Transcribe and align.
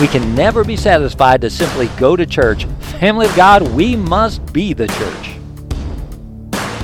We 0.00 0.08
can 0.08 0.34
never 0.34 0.64
be 0.64 0.76
satisfied 0.76 1.40
to 1.42 1.50
simply 1.50 1.86
go 1.98 2.16
to 2.16 2.26
church. 2.26 2.64
Family 2.98 3.26
of 3.26 3.36
God, 3.36 3.62
we 3.74 3.94
must 3.94 4.52
be 4.52 4.72
the 4.72 4.88
church. 4.88 5.30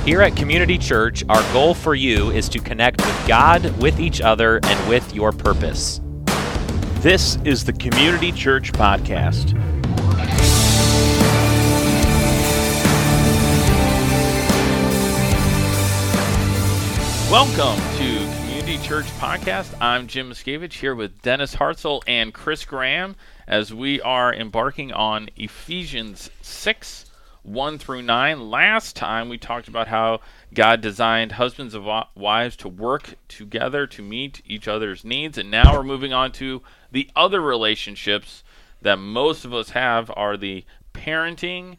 Here 0.05 0.21
at 0.21 0.35
Community 0.37 0.77
Church, 0.77 1.23
our 1.27 1.43
goal 1.51 1.73
for 1.73 1.93
you 1.93 2.31
is 2.31 2.47
to 2.49 2.59
connect 2.59 3.05
with 3.05 3.27
God, 3.27 3.77
with 3.81 3.99
each 3.99 4.21
other, 4.21 4.61
and 4.63 4.89
with 4.89 5.13
your 5.13 5.33
purpose. 5.33 5.99
This 7.01 7.37
is 7.43 7.65
the 7.65 7.73
Community 7.73 8.31
Church 8.31 8.71
Podcast. 8.71 9.53
Welcome 17.29 17.79
to 17.97 18.20
Church 18.91 19.05
Podcast. 19.21 19.73
I'm 19.79 20.05
Jim 20.05 20.29
Miscavige 20.29 20.73
here 20.73 20.93
with 20.93 21.21
Dennis 21.21 21.55
Hartzell 21.55 22.01
and 22.07 22.33
Chris 22.33 22.65
Graham 22.65 23.15
as 23.47 23.73
we 23.73 24.01
are 24.01 24.33
embarking 24.33 24.91
on 24.91 25.29
Ephesians 25.37 26.29
6 26.41 27.05
1 27.43 27.77
through 27.77 28.01
9. 28.01 28.49
Last 28.49 28.97
time 28.97 29.29
we 29.29 29.37
talked 29.37 29.69
about 29.69 29.87
how 29.87 30.19
God 30.53 30.81
designed 30.81 31.31
husbands 31.31 31.73
and 31.73 31.85
wives 32.15 32.57
to 32.57 32.67
work 32.67 33.15
together 33.29 33.87
to 33.87 34.01
meet 34.01 34.41
each 34.45 34.67
other's 34.67 35.05
needs, 35.05 35.37
and 35.37 35.49
now 35.49 35.73
we're 35.73 35.83
moving 35.83 36.11
on 36.11 36.33
to 36.33 36.61
the 36.91 37.09
other 37.15 37.39
relationships 37.39 38.43
that 38.81 38.99
most 38.99 39.45
of 39.45 39.53
us 39.53 39.69
have 39.69 40.11
are 40.17 40.35
the 40.35 40.65
parenting 40.93 41.77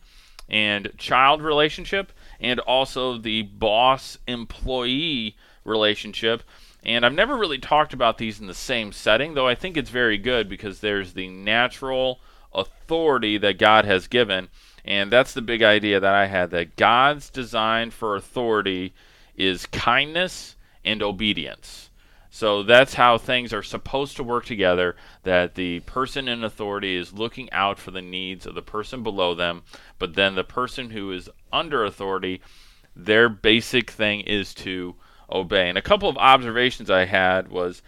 and 0.49 0.91
child 0.97 1.43
relationship 1.43 2.11
and 2.41 2.59
also 2.61 3.19
the 3.19 3.43
boss 3.43 4.17
employee 4.27 5.37
relationship. 5.65 6.43
And 6.85 7.07
I've 7.07 7.15
never 7.15 7.37
really 7.37 7.59
talked 7.59 7.93
about 7.93 8.19
these 8.19 8.41
in 8.41 8.47
the 8.47 8.55
same 8.55 8.93
setting, 8.93 9.35
though 9.35 9.47
I 9.47 9.55
think 9.55 9.77
it's 9.77 9.91
very 9.91 10.19
good 10.19 10.49
because 10.49 10.81
there's 10.81 11.13
the 11.13 11.29
natural 11.29 12.21
authority 12.53 13.39
that 13.39 13.59
God 13.59 13.85
has 13.85 14.09
given. 14.09 14.49
And 14.85 15.13
that's 15.13 15.33
the 15.33 15.43
big 15.43 15.63
idea 15.63 16.01
that 16.01 16.15
I 16.15 16.27
had 16.27 16.51
that 16.51 16.77
God's 16.77 17.31
design 17.31 17.91
for 17.91 18.17
authority 18.17 18.95
is 19.37 19.67
kindness 19.67 20.57
and 20.85 21.03
obedience. 21.03 21.91
So 22.31 22.63
that's 22.63 22.95
how 22.95 23.19
things 23.19 23.53
are 23.53 23.63
supposed 23.63 24.17
to 24.17 24.25
work 24.25 24.47
together 24.47 24.97
that 25.23 25.55
the 25.55 25.81
person 25.81 26.29
in 26.29 26.43
authority 26.43 26.97
is 26.97 27.13
looking 27.13 27.53
out 27.53 27.79
for 27.79 27.91
the 27.91 28.01
needs 28.01 28.47
of 28.47 28.55
the 28.55 28.63
person 28.63 29.03
below 29.03 29.35
them, 29.35 29.63
but 29.99 30.15
then 30.15 30.35
the 30.35 30.43
person 30.43 30.91
who 30.91 31.13
is 31.13 31.29
under 31.53 31.85
authority, 31.85 32.41
their 32.97 33.29
basic 33.29 33.91
thing 33.91 34.23
is 34.23 34.55
to 34.55 34.97
obey. 35.33 35.69
And 35.69 35.79
a 35.79 35.83
couple 35.83 36.09
of 36.09 36.17
observations 36.17 36.91
I 36.91 37.05
had 37.05 37.49
was 37.49 37.83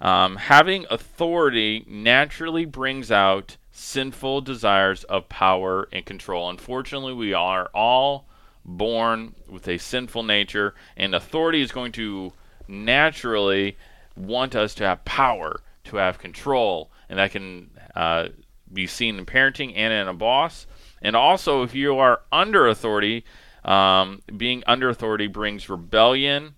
um, 0.00 0.36
having 0.36 0.86
authority 0.90 1.84
naturally 1.86 2.64
brings 2.64 3.10
out 3.12 3.56
sinful 3.70 4.42
desires 4.42 5.04
of 5.04 5.28
power 5.28 5.88
and 5.92 6.04
control. 6.04 6.50
Unfortunately, 6.50 7.14
we 7.14 7.32
are 7.32 7.70
all 7.74 8.26
born 8.64 9.34
with 9.48 9.66
a 9.68 9.78
sinful 9.78 10.22
nature, 10.22 10.74
and 10.96 11.14
authority 11.14 11.62
is 11.62 11.72
going 11.72 11.92
to 11.92 12.32
naturally 12.68 13.76
want 14.16 14.54
us 14.54 14.74
to 14.74 14.84
have 14.84 15.04
power, 15.04 15.60
to 15.84 15.96
have 15.96 16.18
control, 16.18 16.90
and 17.08 17.18
that 17.18 17.30
can 17.30 17.70
uh, 17.94 18.28
be 18.72 18.86
seen 18.86 19.18
in 19.18 19.26
parenting 19.26 19.72
and 19.76 19.92
in 19.92 20.08
a 20.08 20.14
boss. 20.14 20.66
And 21.00 21.16
also, 21.16 21.62
if 21.62 21.74
you 21.74 21.98
are 21.98 22.22
under 22.30 22.68
authority, 22.68 23.24
um, 23.64 24.22
being 24.36 24.62
under 24.66 24.88
authority 24.88 25.26
brings 25.26 25.68
rebellion 25.68 26.54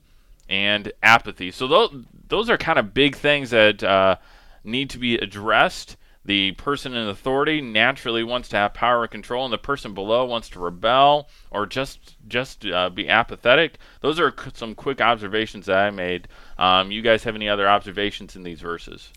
and 0.49 0.93
apathy. 1.03 1.51
So 1.51 1.67
those 1.67 2.05
those 2.29 2.51
are 2.51 2.57
kind 2.57 2.79
of 2.79 2.95
big 2.95 3.17
things 3.17 3.51
that 3.51 3.83
uh, 3.83 4.17
need 4.63 4.91
to 4.91 4.99
be 4.99 5.17
addressed. 5.17 5.97
The 6.27 6.53
person 6.53 6.95
in 6.95 7.07
authority 7.09 7.61
naturally 7.61 8.25
wants 8.25 8.49
to 8.49 8.57
have 8.57 8.73
power 8.73 9.03
and 9.03 9.11
control, 9.11 9.45
and 9.45 9.53
the 9.53 9.59
person 9.59 9.93
below 9.93 10.25
wants 10.25 10.49
to 10.51 10.59
rebel 10.59 11.29
or 11.51 11.67
just 11.67 12.17
just 12.29 12.65
uh, 12.65 12.89
be 12.89 13.09
apathetic. 13.09 13.79
Those 14.01 14.19
are 14.19 14.35
some 14.55 14.75
quick 14.75 15.03
observations 15.03 15.67
that 15.67 15.77
I 15.77 15.91
made. 15.91 16.29
Um, 16.57 16.91
you 16.91 17.03
guys 17.03 17.25
have 17.25 17.35
any 17.35 17.49
other 17.49 17.69
observations 17.69 18.37
in 18.37 18.43
these 18.43 18.61
verses? 18.61 19.11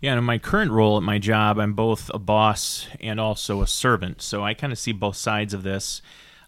Yeah, 0.00 0.16
in 0.16 0.24
my 0.24 0.38
current 0.38 0.70
role 0.70 0.96
at 0.96 1.02
my 1.02 1.18
job, 1.18 1.58
I'm 1.58 1.74
both 1.74 2.10
a 2.14 2.20
boss 2.20 2.86
and 3.00 3.18
also 3.18 3.62
a 3.62 3.66
servant. 3.66 4.22
So 4.22 4.44
I 4.44 4.54
kind 4.54 4.72
of 4.72 4.78
see 4.78 4.92
both 4.92 5.16
sides 5.16 5.52
of 5.52 5.64
this. 5.64 6.00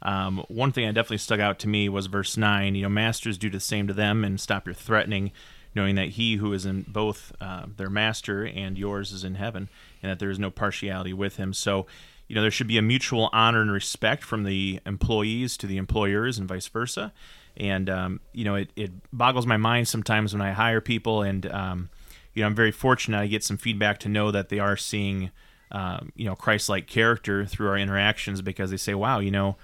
Um, 0.02 0.44
one 0.48 0.72
thing 0.72 0.86
that 0.86 0.94
definitely 0.94 1.18
stuck 1.18 1.40
out 1.40 1.58
to 1.60 1.68
me 1.68 1.88
was 1.88 2.06
verse 2.06 2.36
9. 2.36 2.74
You 2.74 2.82
know, 2.82 2.88
masters 2.88 3.38
do 3.38 3.50
the 3.50 3.60
same 3.60 3.86
to 3.86 3.94
them 3.94 4.24
and 4.24 4.40
stop 4.40 4.66
your 4.66 4.74
threatening, 4.74 5.32
knowing 5.74 5.94
that 5.96 6.10
he 6.10 6.36
who 6.36 6.52
is 6.52 6.66
in 6.66 6.82
both 6.88 7.32
uh, 7.40 7.66
their 7.76 7.90
master 7.90 8.46
and 8.46 8.78
yours 8.78 9.12
is 9.12 9.24
in 9.24 9.34
heaven, 9.34 9.68
and 10.02 10.10
that 10.10 10.18
there 10.18 10.30
is 10.30 10.38
no 10.38 10.50
partiality 10.50 11.12
with 11.12 11.36
him. 11.36 11.52
So, 11.52 11.86
you 12.28 12.34
know, 12.34 12.42
there 12.42 12.50
should 12.50 12.68
be 12.68 12.78
a 12.78 12.82
mutual 12.82 13.28
honor 13.32 13.60
and 13.60 13.72
respect 13.72 14.22
from 14.22 14.44
the 14.44 14.80
employees 14.86 15.56
to 15.58 15.66
the 15.66 15.76
employers 15.76 16.38
and 16.38 16.48
vice 16.48 16.68
versa. 16.68 17.12
And, 17.56 17.90
um, 17.90 18.20
you 18.32 18.44
know, 18.44 18.54
it, 18.54 18.70
it 18.76 18.92
boggles 19.12 19.46
my 19.46 19.56
mind 19.56 19.88
sometimes 19.88 20.32
when 20.32 20.40
I 20.40 20.52
hire 20.52 20.80
people, 20.80 21.22
and, 21.22 21.50
um, 21.50 21.90
you 22.32 22.42
know, 22.42 22.46
I'm 22.46 22.54
very 22.54 22.70
fortunate 22.70 23.18
I 23.18 23.26
get 23.26 23.44
some 23.44 23.56
feedback 23.56 23.98
to 24.00 24.08
know 24.08 24.30
that 24.30 24.48
they 24.48 24.60
are 24.60 24.76
seeing 24.76 25.30
um, 25.70 26.12
you 26.14 26.24
know 26.24 26.34
Christ-like 26.34 26.86
character 26.86 27.46
through 27.46 27.68
our 27.68 27.78
interactions 27.78 28.42
because 28.42 28.70
they 28.70 28.76
say, 28.76 28.94
"Wow, 28.94 29.20
you 29.20 29.30
know, 29.30 29.56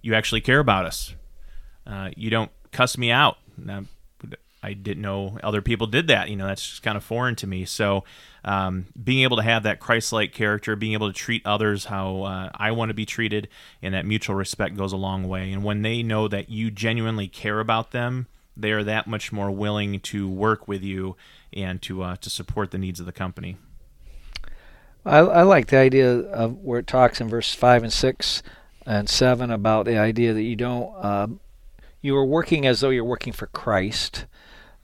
you 0.00 0.14
actually 0.14 0.40
care 0.40 0.60
about 0.60 0.86
us. 0.86 1.14
Uh, 1.86 2.10
you 2.16 2.30
don't 2.30 2.50
cuss 2.70 2.96
me 2.96 3.10
out." 3.10 3.38
Now, 3.56 3.84
I 4.62 4.74
didn't 4.74 5.02
know 5.02 5.38
other 5.42 5.60
people 5.60 5.86
did 5.86 6.06
that. 6.06 6.28
You 6.28 6.36
know, 6.36 6.46
that's 6.46 6.66
just 6.66 6.82
kind 6.82 6.96
of 6.96 7.02
foreign 7.02 7.34
to 7.36 7.46
me. 7.46 7.64
So, 7.64 8.04
um, 8.44 8.86
being 9.02 9.24
able 9.24 9.36
to 9.38 9.42
have 9.42 9.64
that 9.64 9.80
Christ-like 9.80 10.32
character, 10.32 10.76
being 10.76 10.92
able 10.92 11.08
to 11.08 11.12
treat 11.12 11.44
others 11.44 11.86
how 11.86 12.22
uh, 12.22 12.50
I 12.54 12.70
want 12.70 12.90
to 12.90 12.94
be 12.94 13.04
treated, 13.04 13.48
and 13.82 13.92
that 13.94 14.06
mutual 14.06 14.36
respect 14.36 14.76
goes 14.76 14.92
a 14.92 14.96
long 14.96 15.28
way. 15.28 15.52
And 15.52 15.64
when 15.64 15.82
they 15.82 16.02
know 16.02 16.28
that 16.28 16.48
you 16.48 16.70
genuinely 16.70 17.26
care 17.26 17.58
about 17.58 17.90
them, 17.90 18.28
they 18.56 18.70
are 18.70 18.84
that 18.84 19.06
much 19.06 19.32
more 19.32 19.50
willing 19.50 19.98
to 20.00 20.28
work 20.28 20.68
with 20.68 20.82
you 20.82 21.16
and 21.52 21.82
to 21.82 22.02
uh, 22.02 22.16
to 22.16 22.30
support 22.30 22.70
the 22.70 22.78
needs 22.78 23.00
of 23.00 23.06
the 23.06 23.12
company. 23.12 23.56
I, 25.04 25.18
I 25.18 25.42
like 25.42 25.66
the 25.66 25.78
idea 25.78 26.10
of 26.10 26.58
where 26.58 26.78
it 26.78 26.86
talks 26.86 27.20
in 27.20 27.28
verse 27.28 27.54
five 27.54 27.82
and 27.82 27.92
six 27.92 28.42
and 28.86 29.08
seven 29.08 29.50
about 29.50 29.86
the 29.86 29.98
idea 29.98 30.32
that 30.32 30.42
you 30.42 30.56
don't 30.56 30.92
uh, 30.96 31.28
you 32.00 32.16
are 32.16 32.24
working 32.24 32.66
as 32.66 32.80
though 32.80 32.90
you're 32.90 33.04
working 33.04 33.32
for 33.32 33.46
Christ. 33.46 34.26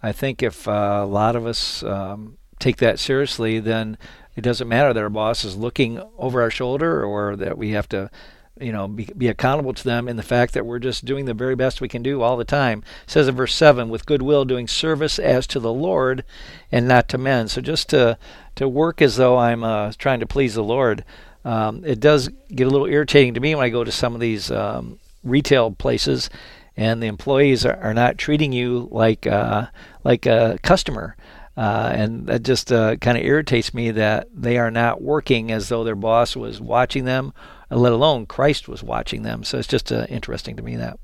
I 0.02 0.12
think 0.12 0.42
if 0.42 0.68
uh, 0.68 1.00
a 1.02 1.06
lot 1.06 1.34
of 1.34 1.46
us 1.46 1.82
um, 1.82 2.38
take 2.58 2.76
that 2.76 2.98
seriously, 2.98 3.58
then 3.58 3.98
it 4.36 4.42
doesn't 4.42 4.68
matter 4.68 4.92
that 4.92 5.02
our 5.02 5.10
boss 5.10 5.44
is 5.44 5.56
looking 5.56 6.00
over 6.16 6.40
our 6.40 6.50
shoulder 6.50 7.04
or 7.04 7.34
that 7.34 7.58
we 7.58 7.70
have 7.70 7.88
to 7.88 8.10
you 8.60 8.72
know 8.72 8.88
be, 8.88 9.08
be 9.16 9.28
accountable 9.28 9.72
to 9.74 9.84
them 9.84 10.08
in 10.08 10.16
the 10.16 10.22
fact 10.22 10.54
that 10.54 10.66
we're 10.66 10.78
just 10.78 11.04
doing 11.04 11.24
the 11.24 11.34
very 11.34 11.54
best 11.54 11.80
we 11.80 11.88
can 11.88 12.02
do 12.02 12.22
all 12.22 12.36
the 12.36 12.44
time. 12.44 12.82
It 13.04 13.10
says 13.10 13.28
in 13.28 13.34
verse 13.34 13.54
7 13.54 13.88
with 13.88 14.06
goodwill 14.06 14.44
doing 14.44 14.68
service 14.68 15.18
as 15.18 15.46
to 15.48 15.60
the 15.60 15.72
lord 15.72 16.24
and 16.70 16.86
not 16.86 17.08
to 17.08 17.18
men. 17.18 17.48
So 17.48 17.60
just 17.60 17.88
to 17.90 18.18
to 18.58 18.68
work 18.68 19.00
as 19.00 19.16
though 19.16 19.38
i'm 19.38 19.62
uh, 19.62 19.92
trying 19.98 20.18
to 20.18 20.26
please 20.26 20.54
the 20.54 20.64
lord 20.64 21.04
um, 21.44 21.84
it 21.84 22.00
does 22.00 22.28
get 22.52 22.66
a 22.66 22.70
little 22.70 22.88
irritating 22.88 23.32
to 23.34 23.40
me 23.40 23.54
when 23.54 23.64
i 23.64 23.68
go 23.68 23.84
to 23.84 23.92
some 23.92 24.14
of 24.14 24.20
these 24.20 24.50
um, 24.50 24.98
retail 25.22 25.70
places 25.70 26.28
and 26.76 27.00
the 27.00 27.06
employees 27.06 27.64
are, 27.64 27.76
are 27.76 27.94
not 27.94 28.18
treating 28.18 28.52
you 28.52 28.88
like 28.90 29.28
uh, 29.28 29.66
like 30.02 30.26
a 30.26 30.58
customer 30.62 31.16
uh, 31.58 31.90
and 31.92 32.26
that 32.28 32.44
just 32.44 32.72
uh, 32.72 32.96
kind 32.96 33.18
of 33.18 33.24
irritates 33.24 33.74
me 33.74 33.90
that 33.90 34.28
they 34.32 34.56
are 34.56 34.70
not 34.70 35.02
working 35.02 35.52
as 35.52 35.68
though 35.68 35.84
their 35.84 35.94
boss 35.94 36.34
was 36.34 36.60
watching 36.60 37.04
them 37.04 37.32
let 37.70 37.92
alone 37.92 38.26
Christ 38.26 38.68
was 38.68 38.82
watching 38.82 39.22
them. 39.22 39.44
So 39.44 39.58
it's 39.58 39.68
just 39.68 39.92
uh, 39.92 40.06
interesting 40.08 40.56
to 40.56 40.62
me 40.62 40.76
that. 40.76 40.98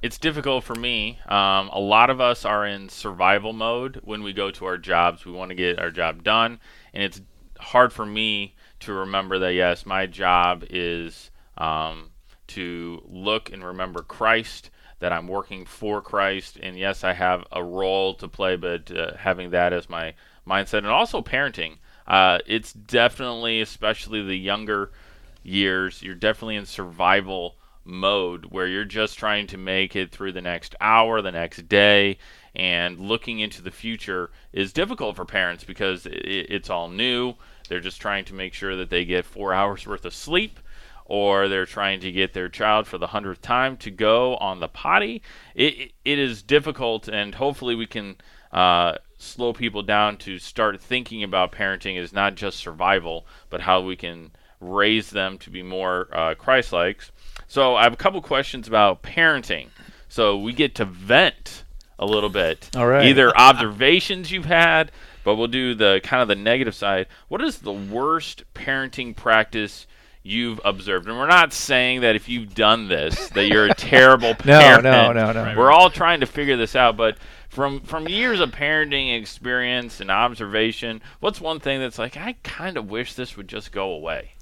It's 0.00 0.18
difficult 0.18 0.64
for 0.64 0.74
me. 0.74 1.20
Um, 1.26 1.68
a 1.68 1.78
lot 1.78 2.10
of 2.10 2.20
us 2.20 2.44
are 2.44 2.66
in 2.66 2.88
survival 2.88 3.52
mode 3.52 4.00
when 4.02 4.24
we 4.24 4.32
go 4.32 4.50
to 4.50 4.64
our 4.64 4.76
jobs. 4.76 5.24
We 5.24 5.32
want 5.32 5.50
to 5.50 5.54
get 5.54 5.78
our 5.78 5.92
job 5.92 6.24
done, 6.24 6.58
and 6.92 7.04
it's 7.04 7.20
hard 7.60 7.92
for 7.92 8.04
me 8.04 8.56
to 8.80 8.92
remember 8.92 9.38
that 9.38 9.54
yes, 9.54 9.86
my 9.86 10.06
job 10.06 10.64
is 10.68 11.30
um, 11.56 12.10
to 12.48 13.00
look 13.06 13.52
and 13.52 13.64
remember 13.64 14.02
Christ, 14.02 14.70
that 15.02 15.12
I'm 15.12 15.26
working 15.26 15.64
for 15.64 16.00
Christ, 16.00 16.58
and 16.62 16.78
yes, 16.78 17.02
I 17.02 17.12
have 17.12 17.44
a 17.50 17.62
role 17.62 18.14
to 18.14 18.28
play, 18.28 18.54
but 18.54 18.88
uh, 18.92 19.16
having 19.16 19.50
that 19.50 19.72
as 19.72 19.90
my 19.90 20.14
mindset, 20.46 20.78
and 20.78 20.86
also 20.86 21.20
parenting. 21.20 21.78
Uh, 22.06 22.38
it's 22.46 22.72
definitely, 22.72 23.60
especially 23.60 24.22
the 24.22 24.36
younger 24.36 24.92
years, 25.42 26.02
you're 26.02 26.14
definitely 26.14 26.54
in 26.54 26.66
survival 26.66 27.56
mode 27.84 28.46
where 28.46 28.68
you're 28.68 28.84
just 28.84 29.18
trying 29.18 29.48
to 29.48 29.58
make 29.58 29.96
it 29.96 30.12
through 30.12 30.30
the 30.30 30.40
next 30.40 30.76
hour, 30.80 31.20
the 31.20 31.32
next 31.32 31.68
day, 31.68 32.16
and 32.54 33.00
looking 33.00 33.40
into 33.40 33.60
the 33.60 33.72
future 33.72 34.30
is 34.52 34.72
difficult 34.72 35.16
for 35.16 35.24
parents 35.24 35.64
because 35.64 36.06
it's 36.06 36.70
all 36.70 36.88
new. 36.88 37.34
They're 37.68 37.80
just 37.80 38.00
trying 38.00 38.24
to 38.26 38.34
make 38.34 38.54
sure 38.54 38.76
that 38.76 38.88
they 38.88 39.04
get 39.04 39.24
four 39.24 39.52
hours 39.52 39.84
worth 39.84 40.04
of 40.04 40.14
sleep, 40.14 40.60
or 41.12 41.46
they're 41.46 41.66
trying 41.66 42.00
to 42.00 42.10
get 42.10 42.32
their 42.32 42.48
child 42.48 42.86
for 42.86 42.96
the 42.96 43.08
hundredth 43.08 43.42
time 43.42 43.76
to 43.76 43.90
go 43.90 44.34
on 44.36 44.60
the 44.60 44.66
potty. 44.66 45.20
It, 45.54 45.92
it 46.06 46.18
is 46.18 46.42
difficult, 46.42 47.06
and 47.06 47.34
hopefully 47.34 47.74
we 47.74 47.84
can 47.84 48.16
uh, 48.50 48.94
slow 49.18 49.52
people 49.52 49.82
down 49.82 50.16
to 50.16 50.38
start 50.38 50.80
thinking 50.80 51.22
about 51.22 51.52
parenting 51.52 52.02
as 52.02 52.14
not 52.14 52.34
just 52.34 52.56
survival, 52.56 53.26
but 53.50 53.60
how 53.60 53.82
we 53.82 53.94
can 53.94 54.30
raise 54.58 55.10
them 55.10 55.36
to 55.36 55.50
be 55.50 55.62
more 55.62 56.08
uh, 56.12 56.34
Christ-like. 56.34 57.02
So 57.46 57.76
I 57.76 57.82
have 57.82 57.92
a 57.92 57.96
couple 57.96 58.22
questions 58.22 58.66
about 58.66 59.02
parenting. 59.02 59.68
So 60.08 60.38
we 60.38 60.54
get 60.54 60.74
to 60.76 60.86
vent 60.86 61.64
a 61.98 62.06
little 62.06 62.30
bit. 62.30 62.70
All 62.74 62.86
right. 62.86 63.04
Either 63.04 63.36
observations 63.36 64.32
you've 64.32 64.46
had, 64.46 64.90
but 65.24 65.34
we'll 65.34 65.46
do 65.46 65.74
the 65.74 66.00
kind 66.02 66.22
of 66.22 66.28
the 66.28 66.36
negative 66.36 66.74
side. 66.74 67.06
What 67.28 67.42
is 67.42 67.58
the 67.58 67.70
worst 67.70 68.44
parenting 68.54 69.14
practice 69.14 69.86
you've 70.22 70.60
observed? 70.64 71.08
And 71.08 71.16
we're 71.18 71.26
not 71.26 71.52
saying 71.52 72.02
that 72.02 72.16
if 72.16 72.28
you've 72.28 72.54
done 72.54 72.88
this 72.88 73.28
that 73.30 73.46
you're 73.48 73.66
a 73.66 73.74
terrible 73.76 74.30
No, 74.44 74.58
parent. 74.60 74.84
no, 74.84 75.12
no, 75.12 75.32
no. 75.32 75.42
Right, 75.42 75.56
We're 75.56 75.72
all 75.72 75.90
trying 75.90 76.20
to 76.20 76.26
figure 76.26 76.56
this 76.56 76.76
out, 76.76 76.96
but 76.96 77.16
from 77.48 77.80
from 77.80 78.08
years 78.08 78.40
of 78.40 78.50
parenting 78.50 79.18
experience 79.18 80.00
and 80.00 80.10
observation, 80.10 81.02
what's 81.20 81.40
one 81.40 81.60
thing 81.60 81.80
that's 81.80 81.98
like 81.98 82.16
I 82.16 82.36
kind 82.42 82.76
of 82.76 82.88
wish 82.90 83.14
this 83.14 83.36
would 83.36 83.48
just 83.48 83.72
go 83.72 83.90
away? 83.90 84.32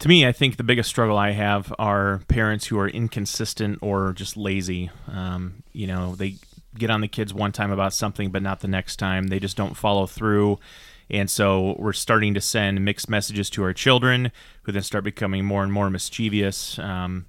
To 0.00 0.08
me, 0.08 0.26
I 0.26 0.32
think 0.32 0.56
the 0.56 0.62
biggest 0.64 0.88
struggle 0.88 1.18
I 1.18 1.32
have 1.32 1.74
are 1.78 2.22
parents 2.28 2.66
who 2.66 2.78
are 2.78 2.88
inconsistent 2.88 3.78
or 3.82 4.12
just 4.14 4.34
lazy. 4.36 4.90
Um, 5.06 5.62
you 5.74 5.86
know, 5.86 6.14
they 6.14 6.36
get 6.78 6.88
on 6.88 7.02
the 7.02 7.08
kids 7.08 7.34
one 7.34 7.52
time 7.52 7.70
about 7.70 7.92
something, 7.92 8.30
but 8.30 8.42
not 8.42 8.60
the 8.60 8.68
next 8.68 8.96
time. 8.96 9.26
They 9.26 9.38
just 9.38 9.58
don't 9.58 9.76
follow 9.76 10.06
through. 10.06 10.58
And 11.10 11.28
so 11.28 11.74
we're 11.78 11.92
starting 11.92 12.34
to 12.34 12.40
send 12.40 12.84
mixed 12.84 13.08
messages 13.08 13.50
to 13.50 13.62
our 13.64 13.72
children, 13.72 14.30
who 14.62 14.72
then 14.72 14.82
start 14.82 15.04
becoming 15.04 15.44
more 15.44 15.64
and 15.64 15.72
more 15.72 15.90
mischievous. 15.90 16.78
Um, 16.78 17.26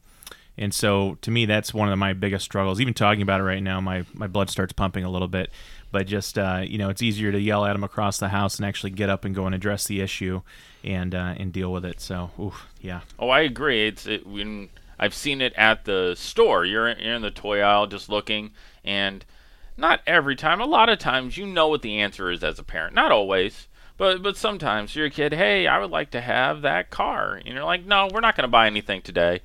and 0.57 0.74
so 0.74 1.18
to 1.22 1.31
me, 1.31 1.45
that's 1.45 1.74
one 1.74 1.89
of 1.89 1.98
my 1.98 2.13
biggest 2.13 2.45
struggles. 2.45 2.80
Even 2.80 2.94
talking 2.94 3.22
about 3.22 3.39
it 3.39 3.44
right 3.44 3.63
now, 3.63 3.81
my, 3.81 4.06
my 4.13 4.28
blood 4.28 4.50
starts 4.50 4.74
pumping 4.74 5.04
a 5.04 5.10
little 5.10 5.28
bit. 5.28 5.50
But 5.92 6.07
just, 6.07 6.38
uh, 6.38 6.62
you 6.63 6.78
know, 6.78 6.89
it's 6.89 7.01
easier 7.01 7.33
to 7.33 7.39
yell 7.39 7.66
at 7.66 7.74
them 7.74 7.83
across 7.83 8.18
the 8.18 8.30
house 8.30 8.57
and 8.57 8.66
actually 8.66 8.92
get 8.92 9.10
up 9.10 9.25
and 9.25 9.36
go 9.36 9.45
and 9.45 9.54
address 9.54 9.88
the 9.88 10.00
issue 10.00 10.42
and 10.86 11.13
uh, 11.13 11.33
and 11.38 11.51
deal 11.51 11.69
with 11.69 11.83
it. 11.83 12.00
So, 12.00 12.31
oof, 12.39 12.66
yeah. 12.80 13.01
Oh, 13.19 13.28
I 13.28 13.42
agree. 13.42 13.88
It's 13.88 14.07
it, 14.07 14.25
when 14.25 14.69
I've 14.98 15.13
seen 15.13 15.42
it 15.42 15.51
at 15.57 15.83
the 15.83 16.16
store. 16.16 16.63
You're 16.63 16.88
in, 16.88 17.00
you're 17.00 17.16
in 17.16 17.22
the 17.22 17.31
toy 17.31 17.60
aisle 17.60 17.88
just 17.88 18.07
looking, 18.07 18.51
and 18.86 19.25
not 19.75 20.00
every 20.07 20.38
time. 20.38 20.62
A 20.62 20.66
lot 20.66 20.88
of 20.88 20.98
times, 20.98 21.38
you 21.38 21.45
know 21.45 21.68
what 21.68 21.81
the 21.81 22.00
answer 22.00 22.31
is 22.31 22.42
as 22.42 22.57
a 22.57 22.63
parent. 22.63 22.95
Not 22.95 23.12
always, 23.12 23.68
but 24.01 24.24
but 24.24 24.36
sometimes 24.36 24.95
you're 24.95 25.06
a 25.06 25.12
kid. 25.12 25.31
Hey, 25.31 25.68
I 25.68 25.77
would 25.77 25.92
like 25.92 26.09
to 26.09 26.21
have 26.21 26.63
that 26.63 26.89
car, 26.89 27.36
and 27.36 27.53
you're 27.53 27.63
like, 27.63 27.86
no, 27.86 28.09
we're 28.12 28.19
not 28.19 28.36
going 28.36 28.45
to 28.45 28.51
buy 28.51 28.65
anything 28.65 29.03
today. 29.03 29.42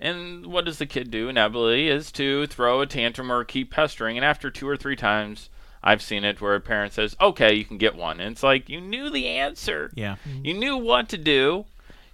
And 0.00 0.46
what 0.46 0.64
does 0.64 0.78
the 0.78 0.86
kid 0.86 1.08
do 1.08 1.28
inevitably 1.28 1.86
is 1.86 2.10
to 2.12 2.48
throw 2.48 2.80
a 2.80 2.86
tantrum 2.86 3.30
or 3.30 3.44
keep 3.44 3.70
pestering. 3.70 4.18
And 4.18 4.24
after 4.24 4.50
two 4.50 4.66
or 4.68 4.76
three 4.76 4.96
times, 4.96 5.50
I've 5.84 6.02
seen 6.02 6.24
it 6.24 6.40
where 6.40 6.56
a 6.56 6.60
parent 6.60 6.94
says, 6.94 7.14
"Okay, 7.20 7.54
you 7.54 7.64
can 7.64 7.78
get 7.78 7.94
one." 7.94 8.18
And 8.18 8.32
it's 8.32 8.42
like 8.42 8.68
you 8.68 8.80
knew 8.80 9.08
the 9.08 9.28
answer. 9.28 9.92
Yeah. 9.94 10.16
Mm-hmm. 10.28 10.44
You 10.44 10.54
knew 10.54 10.76
what 10.76 11.08
to 11.10 11.16
do. 11.16 11.66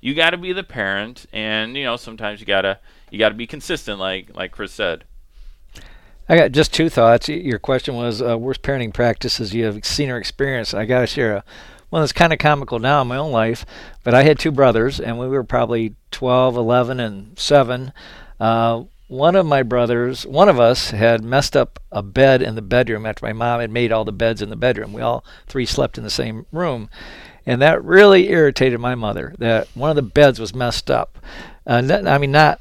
You 0.03 0.15
got 0.15 0.31
to 0.31 0.37
be 0.37 0.53
the 0.53 0.63
parent, 0.63 1.25
and 1.33 1.75
you 1.75 1.85
know 1.85 1.97
sometimes 1.97 2.39
you 2.39 2.45
gotta 2.45 2.81
you 3.11 3.19
gotta 3.19 3.35
be 3.35 3.47
consistent, 3.47 3.99
like 3.99 4.37
like 4.37 4.53
Chris 4.53 4.73
said. 4.73 5.05
I 6.29 6.37
got 6.37 6.53
just 6.53 6.73
two 6.73 6.89
thoughts. 6.89 7.29
Your 7.29 7.59
question 7.59 7.95
was 7.95 8.23
uh, 8.23 8.39
worst 8.39 8.63
parenting 8.63 8.95
practices 8.95 9.55
you 9.55 9.65
have 9.65 9.85
seen 9.85 10.11
or 10.11 10.19
experienced. 10.19 10.75
I 10.75 10.85
got 10.85 11.01
to 11.01 11.07
share 11.07 11.37
a, 11.37 11.45
one 11.91 12.01
that's 12.03 12.13
kind 12.13 12.33
of 12.33 12.39
comical 12.39 12.79
now 12.79 13.03
in 13.03 13.09
my 13.09 13.17
own 13.17 13.33
life, 13.33 13.67
but 14.05 14.15
I 14.15 14.23
had 14.23 14.39
two 14.39 14.53
brothers, 14.53 14.99
and 15.01 15.19
we 15.19 15.29
were 15.29 15.45
probably 15.45 15.95
12, 16.11 16.57
11, 16.57 17.01
and 17.01 17.39
7. 17.39 17.93
Uh, 18.41 18.85
one 19.09 19.37
of 19.37 19.45
my 19.45 19.63
brothers, 19.63 20.25
one 20.25 20.49
of 20.49 20.59
us, 20.59 20.91
had 20.93 21.23
messed 21.23 21.55
up 21.55 21.79
a 21.91 22.03
bed 22.03 22.41
in 22.41 22.55
the 22.55 22.63
bedroom 22.63 23.05
after 23.05 23.27
my 23.27 23.35
mom 23.35 23.61
had 23.61 23.71
made 23.71 23.93
all 23.93 24.07
the 24.07 24.11
beds 24.11 24.41
in 24.41 24.49
the 24.49 24.57
bedroom. 24.57 24.95
We 24.95 25.03
all 25.03 25.23
three 25.47 25.67
slept 25.67 25.99
in 25.99 26.05
the 26.05 26.09
same 26.09 26.47
room. 26.51 26.89
And 27.45 27.61
that 27.61 27.85
really 27.85 28.31
irritated 28.31 28.81
my 28.81 28.95
mother, 28.95 29.35
that 29.39 29.69
one 29.75 29.91
of 29.91 29.97
the 29.97 30.03
beds 30.03 30.41
was 30.41 30.55
messed 30.55 30.91
up. 30.91 31.19
Uh, 31.67 31.83
I 32.07 32.17
mean, 32.17 32.33
not 32.33 32.59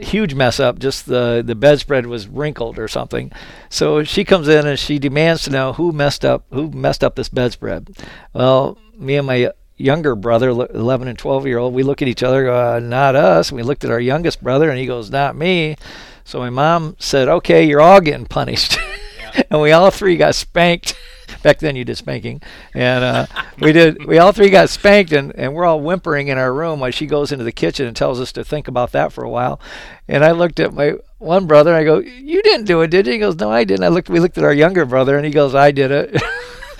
huge 0.00 0.34
mess 0.34 0.60
up. 0.60 0.78
Just 0.78 1.06
the 1.06 1.42
the 1.44 1.54
bedspread 1.54 2.06
was 2.06 2.28
wrinkled 2.28 2.78
or 2.78 2.88
something. 2.88 3.32
So 3.70 4.04
she 4.04 4.24
comes 4.24 4.48
in 4.48 4.66
and 4.66 4.78
she 4.78 4.98
demands 4.98 5.42
to 5.44 5.50
know 5.50 5.72
who 5.72 5.92
messed 5.92 6.24
up 6.24 6.44
who 6.50 6.70
messed 6.70 7.02
up 7.02 7.16
this 7.16 7.28
bedspread. 7.28 7.90
Well, 8.32 8.78
me 8.96 9.16
and 9.16 9.26
my 9.26 9.52
younger 9.78 10.14
brother, 10.14 10.48
11 10.50 11.08
and 11.08 11.18
12 11.18 11.46
year 11.46 11.58
old, 11.58 11.72
we 11.72 11.82
look 11.82 12.02
at 12.02 12.08
each 12.08 12.22
other, 12.22 12.44
go, 12.44 12.74
uh, 12.76 12.80
not 12.80 13.16
us. 13.16 13.50
We 13.50 13.62
looked 13.62 13.84
at 13.84 13.90
our 13.90 14.00
youngest 14.00 14.42
brother, 14.42 14.68
and 14.68 14.78
he 14.78 14.86
goes, 14.86 15.10
not 15.10 15.36
me. 15.36 15.76
So 16.24 16.40
my 16.40 16.50
mom 16.50 16.96
said, 16.98 17.28
okay, 17.28 17.64
you're 17.64 17.80
all 17.80 18.00
getting 18.00 18.26
punished. 18.26 18.76
and 19.50 19.60
we 19.60 19.72
all 19.72 19.90
three 19.90 20.16
got 20.16 20.34
spanked. 20.34 20.94
Back 21.42 21.58
then 21.58 21.76
you 21.76 21.84
did 21.84 21.96
spanking, 21.96 22.42
and 22.74 23.04
uh, 23.04 23.26
we 23.60 23.72
did. 23.72 24.04
We 24.06 24.18
all 24.18 24.32
three 24.32 24.50
got 24.50 24.70
spanked, 24.70 25.12
and, 25.12 25.34
and 25.36 25.54
we're 25.54 25.64
all 25.64 25.80
whimpering 25.80 26.28
in 26.28 26.38
our 26.38 26.52
room 26.52 26.80
while 26.80 26.90
she 26.90 27.06
goes 27.06 27.32
into 27.32 27.44
the 27.44 27.52
kitchen 27.52 27.86
and 27.86 27.96
tells 27.96 28.20
us 28.20 28.32
to 28.32 28.44
think 28.44 28.68
about 28.68 28.92
that 28.92 29.12
for 29.12 29.24
a 29.24 29.30
while. 29.30 29.60
And 30.08 30.24
I 30.24 30.32
looked 30.32 30.60
at 30.60 30.72
my 30.72 30.94
one 31.18 31.46
brother, 31.46 31.70
and 31.70 31.78
I 31.78 31.84
go, 31.84 31.98
"You 31.98 32.42
didn't 32.42 32.66
do 32.66 32.80
it, 32.82 32.90
did 32.90 33.06
you?" 33.06 33.14
He 33.14 33.18
goes, 33.18 33.36
"No, 33.36 33.50
I 33.50 33.64
didn't." 33.64 33.84
I 33.84 33.88
looked. 33.88 34.08
We 34.08 34.20
looked 34.20 34.38
at 34.38 34.44
our 34.44 34.52
younger 34.52 34.84
brother, 34.84 35.16
and 35.16 35.24
he 35.24 35.32
goes, 35.32 35.54
"I 35.54 35.70
did 35.70 35.90
it." 35.90 36.22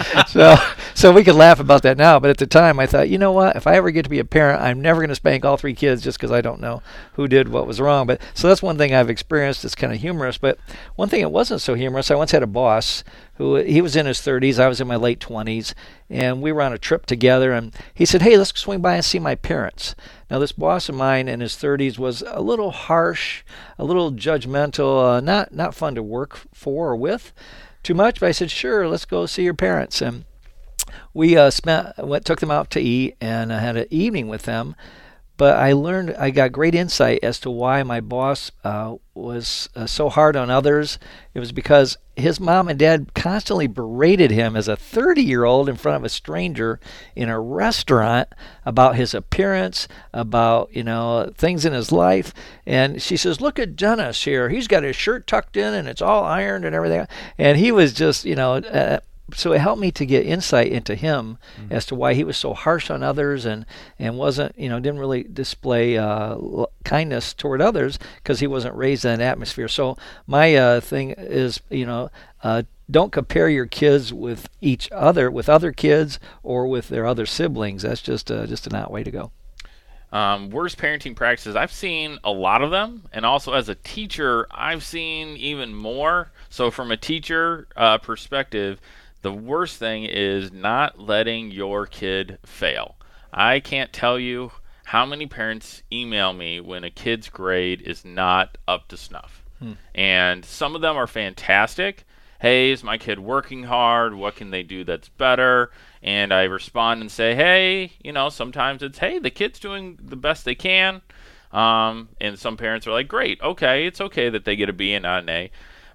so 0.28 0.56
so 0.94 1.12
we 1.12 1.24
could 1.24 1.34
laugh 1.34 1.60
about 1.60 1.82
that 1.82 1.96
now, 1.96 2.18
but 2.18 2.30
at 2.30 2.38
the 2.38 2.46
time 2.46 2.78
I 2.80 2.86
thought, 2.86 3.08
you 3.08 3.18
know 3.18 3.32
what? 3.32 3.56
If 3.56 3.66
I 3.66 3.74
ever 3.76 3.90
get 3.90 4.02
to 4.02 4.10
be 4.10 4.18
a 4.18 4.24
parent, 4.24 4.60
I'm 4.60 4.80
never 4.80 5.00
going 5.00 5.10
to 5.10 5.14
spank 5.14 5.44
all 5.44 5.56
three 5.56 5.74
kids 5.74 6.02
just 6.02 6.18
because 6.18 6.32
I 6.32 6.40
don't 6.40 6.60
know 6.60 6.82
who 7.14 7.28
did 7.28 7.48
what 7.48 7.66
was 7.66 7.80
wrong. 7.80 8.06
But 8.06 8.20
so 8.34 8.48
that's 8.48 8.62
one 8.62 8.78
thing 8.78 8.94
I've 8.94 9.10
experienced. 9.10 9.64
It's 9.64 9.74
kind 9.74 9.92
of 9.92 10.00
humorous. 10.00 10.38
But 10.38 10.58
one 10.96 11.08
thing 11.08 11.22
that 11.22 11.28
wasn't 11.28 11.60
so 11.60 11.74
humorous, 11.74 12.10
I 12.10 12.16
once 12.16 12.32
had 12.32 12.42
a 12.42 12.48
boss 12.48 13.04
who 13.34 13.56
he 13.56 13.80
was 13.80 13.94
in 13.94 14.06
his 14.06 14.18
30s, 14.18 14.58
I 14.58 14.66
was 14.66 14.80
in 14.80 14.88
my 14.88 14.96
late 14.96 15.20
20s, 15.20 15.72
and 16.10 16.42
we 16.42 16.50
were 16.50 16.62
on 16.62 16.72
a 16.72 16.78
trip 16.78 17.06
together. 17.06 17.52
And 17.52 17.72
he 17.94 18.04
said, 18.04 18.22
"Hey, 18.22 18.36
let's 18.36 18.58
swing 18.58 18.80
by 18.80 18.96
and 18.96 19.04
see 19.04 19.20
my 19.20 19.36
parents." 19.36 19.94
Now 20.28 20.40
this 20.40 20.52
boss 20.52 20.88
of 20.88 20.96
mine 20.96 21.28
in 21.28 21.38
his 21.40 21.54
30s 21.54 21.98
was 21.98 22.24
a 22.26 22.40
little 22.40 22.72
harsh, 22.72 23.44
a 23.78 23.84
little 23.84 24.10
judgmental, 24.10 25.18
uh, 25.18 25.20
not 25.20 25.54
not 25.54 25.74
fun 25.74 25.94
to 25.94 26.02
work 26.02 26.40
for 26.52 26.90
or 26.90 26.96
with 26.96 27.32
too 27.82 27.94
much. 27.94 28.20
But 28.20 28.28
I 28.28 28.32
said, 28.32 28.50
"Sure, 28.50 28.88
let's 28.88 29.04
go 29.04 29.26
see 29.26 29.44
your 29.44 29.54
parents." 29.54 30.00
And 30.02 30.24
we 31.14 31.36
uh, 31.36 31.50
spent 31.50 31.96
went 31.98 32.24
took 32.24 32.40
them 32.40 32.50
out 32.50 32.70
to 32.70 32.80
eat 32.80 33.16
and 33.20 33.52
I 33.52 33.60
had 33.60 33.76
an 33.76 33.86
evening 33.90 34.28
with 34.28 34.42
them. 34.42 34.74
But 35.38 35.56
I 35.56 35.72
learned 35.72 36.16
I 36.18 36.30
got 36.30 36.50
great 36.50 36.74
insight 36.74 37.20
as 37.22 37.38
to 37.40 37.50
why 37.50 37.84
my 37.84 38.00
boss 38.00 38.50
uh, 38.64 38.96
was 39.14 39.68
uh, 39.76 39.86
so 39.86 40.08
hard 40.08 40.34
on 40.34 40.50
others. 40.50 40.98
It 41.32 41.38
was 41.38 41.52
because 41.52 41.96
his 42.16 42.40
mom 42.40 42.66
and 42.66 42.76
dad 42.76 43.14
constantly 43.14 43.68
berated 43.68 44.32
him 44.32 44.56
as 44.56 44.66
a 44.66 44.76
30 44.76 45.22
year 45.22 45.44
old 45.44 45.68
in 45.68 45.76
front 45.76 45.94
of 45.94 46.04
a 46.04 46.08
stranger 46.08 46.80
in 47.14 47.28
a 47.28 47.38
restaurant 47.38 48.28
about 48.66 48.96
his 48.96 49.14
appearance, 49.14 49.86
about 50.12 50.74
you 50.74 50.82
know 50.82 51.32
things 51.36 51.64
in 51.64 51.72
his 51.72 51.92
life. 51.92 52.34
And 52.66 53.00
she 53.00 53.16
says, 53.16 53.40
"Look 53.40 53.60
at 53.60 53.76
Dennis 53.76 54.24
here. 54.24 54.48
He's 54.48 54.66
got 54.66 54.82
his 54.82 54.96
shirt 54.96 55.28
tucked 55.28 55.56
in 55.56 55.72
and 55.72 55.86
it's 55.86 56.02
all 56.02 56.24
ironed 56.24 56.64
and 56.64 56.74
everything." 56.74 57.06
And 57.38 57.56
he 57.58 57.70
was 57.70 57.92
just 57.92 58.24
you 58.24 58.34
know. 58.34 58.54
Uh, 58.54 58.98
so 59.34 59.52
it 59.52 59.60
helped 59.60 59.80
me 59.80 59.90
to 59.92 60.06
get 60.06 60.26
insight 60.26 60.72
into 60.72 60.94
him 60.94 61.38
mm-hmm. 61.60 61.72
as 61.72 61.86
to 61.86 61.94
why 61.94 62.14
he 62.14 62.24
was 62.24 62.36
so 62.36 62.54
harsh 62.54 62.90
on 62.90 63.02
others 63.02 63.44
and 63.44 63.66
and 63.98 64.16
wasn't 64.16 64.58
you 64.58 64.68
know 64.68 64.80
didn't 64.80 65.00
really 65.00 65.22
display 65.24 65.98
uh, 65.98 66.30
l- 66.30 66.70
kindness 66.84 67.34
toward 67.34 67.60
others 67.60 67.98
because 68.16 68.40
he 68.40 68.46
wasn't 68.46 68.74
raised 68.74 69.04
in 69.04 69.12
an 69.12 69.20
atmosphere. 69.20 69.68
So 69.68 69.96
my 70.26 70.54
uh, 70.54 70.80
thing 70.80 71.14
is 71.16 71.60
you 71.70 71.86
know. 71.86 72.10
Uh, 72.42 72.62
don't 72.90 73.12
compare 73.12 73.50
your 73.50 73.66
kids 73.66 74.14
with 74.14 74.48
each 74.62 74.88
other, 74.92 75.30
with 75.30 75.48
other 75.48 75.72
kids, 75.72 76.18
or 76.42 76.66
with 76.66 76.88
their 76.88 77.04
other 77.04 77.26
siblings. 77.26 77.82
That's 77.82 78.00
just 78.00 78.30
uh, 78.30 78.46
just 78.46 78.66
a 78.66 78.70
not 78.70 78.90
way 78.90 79.04
to 79.04 79.10
go. 79.10 79.30
Um, 80.10 80.48
worst 80.48 80.78
parenting 80.78 81.14
practices. 81.14 81.54
I've 81.54 81.72
seen 81.72 82.18
a 82.24 82.30
lot 82.30 82.62
of 82.62 82.70
them, 82.70 83.02
and 83.12 83.26
also 83.26 83.52
as 83.52 83.68
a 83.68 83.74
teacher, 83.74 84.46
I've 84.50 84.82
seen 84.82 85.36
even 85.36 85.74
more. 85.74 86.30
So, 86.48 86.70
from 86.70 86.90
a 86.90 86.96
teacher 86.96 87.68
uh, 87.76 87.98
perspective, 87.98 88.80
the 89.22 89.32
worst 89.32 89.78
thing 89.78 90.04
is 90.04 90.52
not 90.52 90.98
letting 90.98 91.50
your 91.50 91.86
kid 91.86 92.38
fail. 92.44 92.96
I 93.32 93.60
can't 93.60 93.92
tell 93.92 94.18
you 94.18 94.52
how 94.86 95.04
many 95.04 95.26
parents 95.26 95.82
email 95.92 96.32
me 96.32 96.60
when 96.60 96.84
a 96.84 96.90
kid's 96.90 97.28
grade 97.28 97.82
is 97.82 98.04
not 98.04 98.56
up 98.66 98.88
to 98.88 98.96
snuff. 98.96 99.44
Hmm. 99.58 99.72
And 99.94 100.44
some 100.44 100.74
of 100.74 100.80
them 100.80 100.96
are 100.96 101.06
fantastic. 101.06 102.04
Hey, 102.40 102.70
is 102.70 102.84
my 102.84 102.96
kid 102.96 103.18
working 103.18 103.64
hard? 103.64 104.14
What 104.14 104.36
can 104.36 104.50
they 104.50 104.62
do 104.62 104.84
that's 104.84 105.08
better? 105.08 105.72
And 106.02 106.32
I 106.32 106.44
respond 106.44 107.00
and 107.00 107.10
say, 107.10 107.34
hey, 107.34 107.92
you 108.02 108.12
know, 108.12 108.28
sometimes 108.28 108.82
it's, 108.82 108.98
hey, 108.98 109.18
the 109.18 109.30
kid's 109.30 109.58
doing 109.58 109.98
the 110.00 110.16
best 110.16 110.44
they 110.44 110.54
can. 110.54 111.02
Um, 111.52 112.08
and 112.20 112.38
some 112.38 112.56
parents 112.56 112.86
are 112.86 112.92
like, 112.92 113.08
great, 113.08 113.40
okay, 113.42 113.86
it's 113.86 114.00
okay 114.00 114.30
that 114.30 114.44
they 114.44 114.56
get 114.56 114.68
a 114.68 114.72
B 114.72 114.94
and 114.94 115.02
not 115.02 115.24
an 115.24 115.28
A. 115.28 115.50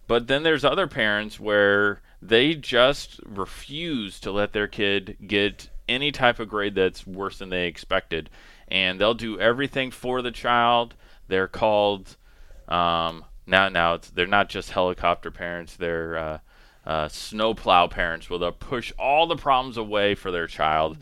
But 0.06 0.27
then 0.27 0.44
there's 0.44 0.65
other 0.65 0.88
parents 0.88 1.39
where 1.39 2.01
they 2.27 2.56
just 2.56 3.20
refuse 3.25 4.20
to 4.22 4.32
let 4.32 4.53
their 4.53 4.68
kid 4.68 5.18
get 5.25 5.70
any 5.88 6.12
type 6.12 6.39
of 6.39 6.50
grade 6.50 6.75
that's 6.75 7.06
worse 7.06 7.39
than 7.39 7.50
they 7.50 7.68
expected. 7.68 8.30
And 8.68 9.00
they'll 9.00 9.13
do 9.13 9.39
everything 9.39 9.92
for 9.92 10.22
the 10.22 10.32
child. 10.32 10.96
They're 11.27 11.48
called 11.48 12.15
um, 12.68 13.25
now. 13.46 13.70
Now 13.70 13.96
it's, 13.96 14.10
they're 14.10 14.25
not 14.25 14.50
just 14.50 14.72
helicopter 14.72 15.32
parents. 15.32 15.75
They're 15.75 16.18
uh, 16.18 16.38
uh, 16.86 17.08
snowplow 17.08 17.88
parents 17.88 18.30
will 18.30 18.39
they'll 18.39 18.51
push 18.51 18.92
all 18.98 19.27
the 19.27 19.36
problems 19.36 19.77
away 19.77 20.15
for 20.15 20.32
their 20.32 20.48
child. 20.48 20.98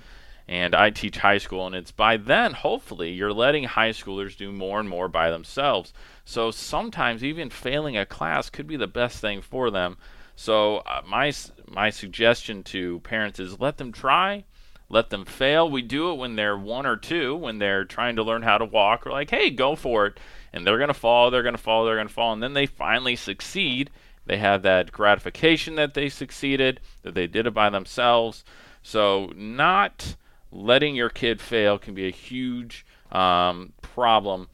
And 0.47 0.75
I 0.75 0.89
teach 0.89 1.17
high 1.17 1.37
school, 1.37 1.65
and 1.65 1.75
it's 1.75 1.91
by 1.91 2.17
then, 2.17 2.51
hopefully, 2.53 3.11
you're 3.11 3.31
letting 3.31 3.63
high 3.63 3.91
schoolers 3.91 4.35
do 4.35 4.51
more 4.51 4.81
and 4.81 4.89
more 4.89 5.07
by 5.07 5.29
themselves. 5.29 5.93
So 6.25 6.51
sometimes 6.51 7.23
even 7.23 7.49
failing 7.49 7.95
a 7.95 8.05
class 8.05 8.49
could 8.49 8.67
be 8.67 8.75
the 8.75 8.87
best 8.87 9.19
thing 9.19 9.41
for 9.41 9.71
them. 9.71 9.97
So 10.41 10.77
uh, 10.77 11.03
my 11.07 11.31
my 11.67 11.91
suggestion 11.91 12.63
to 12.63 12.99
parents 13.01 13.39
is 13.39 13.59
let 13.59 13.77
them 13.77 13.91
try, 13.91 14.45
let 14.89 15.11
them 15.11 15.23
fail. 15.23 15.69
We 15.69 15.83
do 15.83 16.09
it 16.09 16.15
when 16.15 16.35
they're 16.35 16.57
one 16.57 16.87
or 16.87 16.97
two, 16.97 17.35
when 17.35 17.59
they're 17.59 17.85
trying 17.85 18.15
to 18.15 18.23
learn 18.23 18.41
how 18.41 18.57
to 18.57 18.65
walk. 18.65 19.05
We're 19.05 19.11
like, 19.11 19.29
hey, 19.29 19.51
go 19.51 19.75
for 19.75 20.07
it, 20.07 20.19
and 20.51 20.65
they're 20.65 20.79
gonna 20.79 20.95
fall, 20.95 21.29
they're 21.29 21.43
gonna 21.43 21.59
fall, 21.59 21.85
they're 21.85 21.95
gonna 21.95 22.09
fall, 22.09 22.33
and 22.33 22.41
then 22.41 22.53
they 22.53 22.65
finally 22.65 23.15
succeed. 23.15 23.91
They 24.25 24.37
have 24.37 24.63
that 24.63 24.91
gratification 24.91 25.75
that 25.75 25.93
they 25.93 26.09
succeeded, 26.09 26.79
that 27.03 27.13
they 27.13 27.27
did 27.27 27.45
it 27.45 27.53
by 27.53 27.69
themselves. 27.69 28.43
So 28.81 29.31
not 29.35 30.15
letting 30.51 30.95
your 30.95 31.09
kid 31.09 31.39
fail 31.39 31.77
can 31.77 31.93
be 31.93 32.07
a 32.07 32.11
huge 32.11 32.83
um, 33.11 33.73
problem 33.83 34.47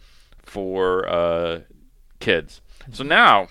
for 0.44 1.08
uh, 1.08 1.62
kids. 2.20 2.60
So 2.91 3.06
now 3.06 3.48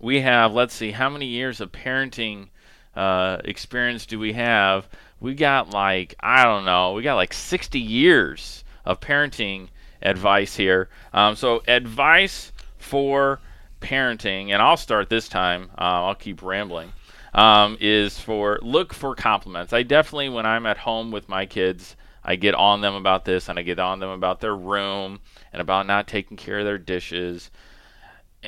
we 0.00 0.20
have, 0.20 0.52
let's 0.52 0.74
see, 0.74 0.92
how 0.92 1.08
many 1.08 1.26
years 1.26 1.60
of 1.60 1.72
parenting 1.72 2.48
uh, 2.94 3.38
experience 3.44 4.06
do 4.06 4.18
we 4.18 4.32
have? 4.34 4.88
We 5.20 5.34
got 5.34 5.70
like, 5.70 6.14
I 6.20 6.44
don't 6.44 6.64
know, 6.64 6.92
we 6.92 7.02
got 7.02 7.16
like 7.16 7.32
60 7.32 7.78
years 7.78 8.64
of 8.84 9.00
parenting 9.00 9.68
advice 10.02 10.56
here. 10.56 10.88
Um, 11.12 11.34
so, 11.36 11.62
advice 11.66 12.52
for 12.78 13.40
parenting, 13.80 14.50
and 14.50 14.62
I'll 14.62 14.76
start 14.76 15.08
this 15.08 15.28
time, 15.28 15.70
uh, 15.78 16.06
I'll 16.06 16.14
keep 16.14 16.42
rambling, 16.42 16.92
um, 17.34 17.76
is 17.80 18.18
for 18.18 18.58
look 18.62 18.94
for 18.94 19.14
compliments. 19.14 19.72
I 19.72 19.82
definitely, 19.82 20.28
when 20.28 20.46
I'm 20.46 20.66
at 20.66 20.78
home 20.78 21.10
with 21.10 21.28
my 21.28 21.46
kids, 21.46 21.96
I 22.24 22.36
get 22.36 22.54
on 22.54 22.80
them 22.80 22.94
about 22.94 23.24
this 23.24 23.48
and 23.48 23.58
I 23.58 23.62
get 23.62 23.78
on 23.78 24.00
them 24.00 24.10
about 24.10 24.40
their 24.40 24.54
room 24.54 25.20
and 25.52 25.62
about 25.62 25.86
not 25.86 26.06
taking 26.06 26.36
care 26.36 26.58
of 26.58 26.64
their 26.64 26.78
dishes. 26.78 27.50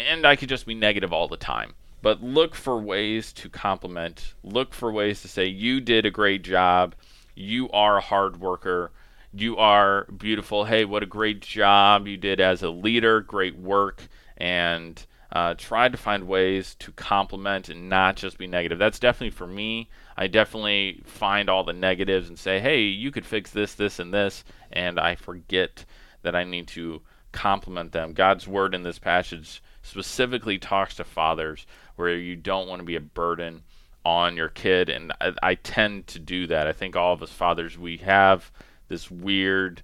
And 0.09 0.27
I 0.27 0.37
could 0.37 0.49
just 0.49 0.67
be 0.67 0.75
negative 0.75 1.13
all 1.13 1.29
the 1.29 1.37
time. 1.37 1.75
But 2.03 2.23
look 2.23 2.55
for 2.55 2.81
ways 2.81 3.33
to 3.35 3.49
compliment. 3.49 4.35
Look 4.43 4.73
for 4.73 4.91
ways 4.91 5.21
to 5.23 5.29
say, 5.29 5.47
you 5.47 5.81
did 5.81 6.07
a 6.07 6.11
great 6.11 6.43
job. 6.43 6.95
You 7.35 7.69
are 7.71 7.99
a 7.99 8.03
hard 8.03 8.41
worker. 8.41 8.93
You 9.35 9.59
are 9.59 10.07
beautiful. 10.07 10.65
Hey, 10.65 10.85
what 10.85 11.03
a 11.03 11.07
great 11.07 11.41
job 11.41 12.07
you 12.07 12.17
did 12.17 12.41
as 12.41 12.63
a 12.63 12.71
leader. 12.71 13.21
Great 13.21 13.57
work. 13.59 14.09
And 14.39 15.05
uh, 15.33 15.55
try 15.55 15.89
to 15.89 15.97
find 15.97 16.27
ways 16.27 16.75
to 16.77 16.91
compliment 16.93 17.69
and 17.69 17.89
not 17.89 18.17
just 18.17 18.39
be 18.39 18.47
negative. 18.47 18.79
That's 18.79 18.99
definitely 18.99 19.31
for 19.31 19.47
me. 19.47 19.89
I 20.17 20.27
definitely 20.27 21.03
find 21.05 21.49
all 21.49 21.63
the 21.63 21.73
negatives 21.73 22.29
and 22.29 22.39
say, 22.39 22.59
hey, 22.59 22.81
you 22.81 23.11
could 23.11 23.27
fix 23.27 23.51
this, 23.51 23.75
this, 23.75 23.99
and 23.99 24.13
this, 24.13 24.45
and 24.73 24.99
I 24.99 25.15
forget 25.15 25.85
that 26.23 26.35
I 26.35 26.45
need 26.45 26.67
to 26.69 27.03
compliment 27.33 27.93
them. 27.93 28.13
God's 28.13 28.49
word 28.49 28.75
in 28.75 28.83
this 28.83 28.99
passage 28.99 29.63
specifically 29.83 30.59
talks 30.59 30.97
to 30.97 31.05
fathers 31.05 31.67
where 31.97 32.15
you 32.15 32.37
don't 32.37 32.69
want 32.69 32.81
to 32.81 32.87
be 32.87 32.97
a 32.97 33.01
burden 33.01 33.63
on 34.05 34.37
your 34.37 34.49
kid, 34.49 34.89
and 34.89 35.13
I, 35.21 35.33
I 35.43 35.55
tend 35.57 36.07
to 36.09 36.19
do 36.19 36.47
that. 36.47 36.67
I 36.67 36.73
think 36.73 36.97
all 36.97 37.13
of 37.13 37.23
us 37.23 37.31
fathers, 37.31 37.79
we 37.79 37.99
have 37.99 38.51
this 38.89 39.11
weird 39.11 39.83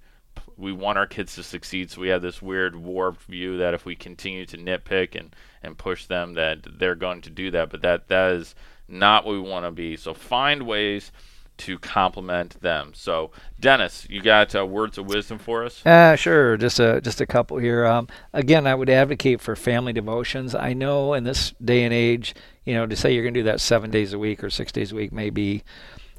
we 0.58 0.72
want 0.72 0.98
our 0.98 1.06
kids 1.06 1.34
to 1.34 1.42
succeed 1.42 1.90
so 1.90 2.00
we 2.00 2.08
have 2.08 2.22
this 2.22 2.40
weird 2.40 2.74
warped 2.74 3.22
view 3.22 3.58
that 3.58 3.74
if 3.74 3.84
we 3.84 3.94
continue 3.94 4.46
to 4.46 4.56
nitpick 4.56 5.14
and 5.14 5.34
and 5.62 5.76
push 5.76 6.06
them 6.06 6.34
that 6.34 6.58
they're 6.78 6.94
going 6.94 7.20
to 7.20 7.30
do 7.30 7.50
that 7.50 7.70
but 7.70 7.82
that 7.82 8.08
that 8.08 8.32
is 8.32 8.54
not 8.88 9.24
what 9.24 9.32
we 9.32 9.40
want 9.40 9.64
to 9.64 9.70
be 9.70 9.96
so 9.96 10.14
find 10.14 10.62
ways 10.62 11.12
to 11.58 11.78
compliment 11.78 12.60
them. 12.60 12.92
So 12.94 13.30
dennis 13.58 14.06
you 14.08 14.22
got 14.22 14.54
uh, 14.54 14.66
words 14.66 14.98
of 14.98 15.06
wisdom 15.06 15.38
for 15.38 15.64
us? 15.64 15.84
Uh, 15.84 16.16
sure 16.16 16.56
just 16.56 16.78
a 16.80 17.00
just 17.00 17.20
a 17.20 17.26
couple 17.26 17.58
here. 17.58 17.84
Um, 17.86 18.08
again 18.32 18.66
i 18.66 18.74
would 18.74 18.90
advocate 18.90 19.40
for 19.40 19.56
family 19.56 19.92
devotions. 19.92 20.54
I 20.54 20.72
know 20.72 21.14
in 21.14 21.24
this 21.24 21.54
day 21.62 21.84
and 21.84 21.94
age 21.94 22.34
you 22.64 22.74
know 22.74 22.86
to 22.86 22.96
say 22.96 23.12
you're 23.12 23.22
going 23.22 23.34
to 23.34 23.40
do 23.40 23.44
that 23.44 23.60
seven 23.60 23.90
days 23.90 24.12
a 24.12 24.18
week 24.18 24.42
or 24.42 24.50
six 24.50 24.72
days 24.72 24.92
a 24.92 24.94
week 24.94 25.12
may 25.12 25.30
be 25.30 25.62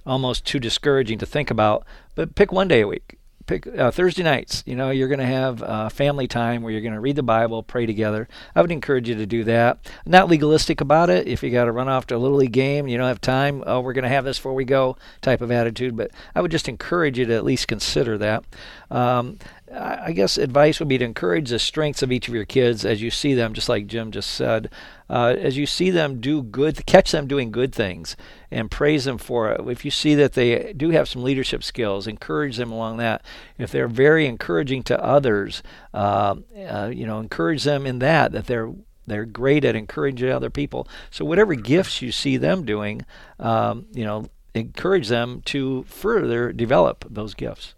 almost 0.05 0.45
too 0.45 0.59
discouraging 0.59 1.17
to 1.19 1.25
think 1.25 1.51
about 1.51 1.85
but 2.15 2.35
pick 2.35 2.51
one 2.51 2.67
day 2.67 2.81
a 2.81 2.87
week 2.87 3.16
pick 3.47 3.65
uh, 3.65 3.89
Thursday 3.89 4.23
nights. 4.23 4.63
You 4.65 4.75
know, 4.75 4.91
you're 4.91 5.07
going 5.07 5.19
to 5.19 5.25
have 5.25 5.63
uh, 5.63 5.89
family 5.89 6.27
time 6.27 6.61
where 6.61 6.71
you're 6.71 6.81
going 6.81 6.93
to 6.93 6.99
read 6.99 7.15
the 7.15 7.23
Bible, 7.23 7.63
pray 7.63 7.85
together. 7.85 8.27
I 8.55 8.61
would 8.61 8.71
encourage 8.71 9.09
you 9.09 9.15
to 9.15 9.25
do 9.25 9.43
that. 9.45 9.79
Not 10.05 10.29
legalistic 10.29 10.81
about 10.81 11.09
it. 11.09 11.27
If 11.27 11.41
you 11.41 11.49
got 11.49 11.65
to 11.65 11.71
run 11.71 11.89
off 11.89 12.05
to 12.07 12.15
a 12.15 12.19
little 12.19 12.37
league 12.37 12.51
game, 12.51 12.87
you 12.87 12.97
don't 12.97 13.07
have 13.07 13.21
time. 13.21 13.63
Oh, 13.65 13.79
we're 13.79 13.93
going 13.93 14.03
to 14.03 14.09
have 14.09 14.25
this 14.25 14.37
before 14.37 14.53
we 14.53 14.65
go, 14.65 14.97
type 15.21 15.41
of 15.41 15.51
attitude. 15.51 15.97
But 15.97 16.11
I 16.35 16.41
would 16.41 16.51
just 16.51 16.69
encourage 16.69 17.17
you 17.17 17.25
to 17.25 17.33
at 17.33 17.45
least 17.45 17.67
consider 17.67 18.17
that. 18.19 18.43
Um, 18.91 19.39
I 19.73 20.13
guess 20.13 20.37
advice 20.37 20.79
would 20.79 20.87
be 20.87 20.97
to 20.97 21.05
encourage 21.05 21.49
the 21.49 21.59
strengths 21.59 22.01
of 22.01 22.11
each 22.11 22.27
of 22.27 22.33
your 22.33 22.45
kids 22.45 22.85
as 22.85 23.01
you 23.01 23.11
see 23.11 23.33
them, 23.33 23.53
just 23.53 23.67
like 23.67 23.87
Jim 23.87 24.11
just 24.11 24.31
said. 24.31 24.69
Uh, 25.09 25.35
as 25.37 25.57
you 25.57 25.65
see 25.65 25.89
them 25.89 26.19
do 26.19 26.41
good, 26.41 26.85
catch 26.85 27.11
them 27.11 27.27
doing 27.27 27.51
good 27.51 27.73
things 27.73 28.15
and 28.51 28.69
praise 28.69 29.05
them 29.05 29.17
for 29.17 29.51
it. 29.51 29.61
If 29.67 29.85
you 29.85 29.91
see 29.91 30.15
that 30.15 30.33
they 30.33 30.73
do 30.73 30.89
have 30.89 31.07
some 31.07 31.23
leadership 31.23 31.63
skills, 31.63 32.07
encourage 32.07 32.57
them 32.57 32.71
along 32.71 32.97
that. 32.97 33.23
If 33.57 33.71
they're 33.71 33.87
very 33.87 34.25
encouraging 34.25 34.83
to 34.83 35.03
others, 35.03 35.63
uh, 35.93 36.35
uh, 36.69 36.91
you 36.93 37.05
know, 37.05 37.19
encourage 37.19 37.63
them 37.63 37.85
in 37.85 37.99
that, 37.99 38.31
that 38.31 38.47
they're 38.47 38.71
they're 39.05 39.25
great 39.25 39.63
at 39.63 39.73
encouraging 39.73 40.29
other 40.29 40.49
people. 40.49 40.85
So 41.11 41.23
whatever 41.23 41.55
gifts 41.55 42.01
you 42.01 42.11
see 42.11 42.35
them 42.35 42.65
doing, 42.65 43.05
um, 43.39 43.85
you 43.93 44.03
know, 44.03 44.25
encourage 44.53 45.07
them 45.07 45.41
to 45.45 45.83
further 45.83 46.51
develop 46.51 47.05
those 47.09 47.33
gifts 47.33 47.73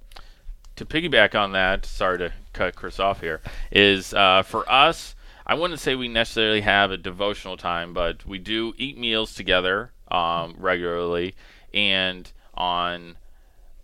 to 0.79 0.86
piggyback 0.86 1.38
on 1.38 1.51
that, 1.51 1.86
sorry 1.86 2.17
to 2.17 2.31
cut 2.53 2.74
Chris 2.74 3.00
off 3.01 3.19
here, 3.19 3.41
is 3.69 4.13
uh, 4.13 4.41
for 4.43 4.69
us, 4.71 5.13
I 5.50 5.56
wouldn't 5.56 5.79
say 5.79 5.96
we 5.96 6.08
necessarily 6.08 6.62
have 6.62 6.91
a 6.91 6.98
devotional 6.98 7.58
time, 7.58 7.91
but 7.91 8.24
we 8.24 8.38
do 8.38 8.72
eat 8.77 9.00
meals 9.00 9.34
together 9.34 9.91
um, 10.12 10.53
regularly, 10.60 11.34
and 11.74 12.32
on 12.53 13.18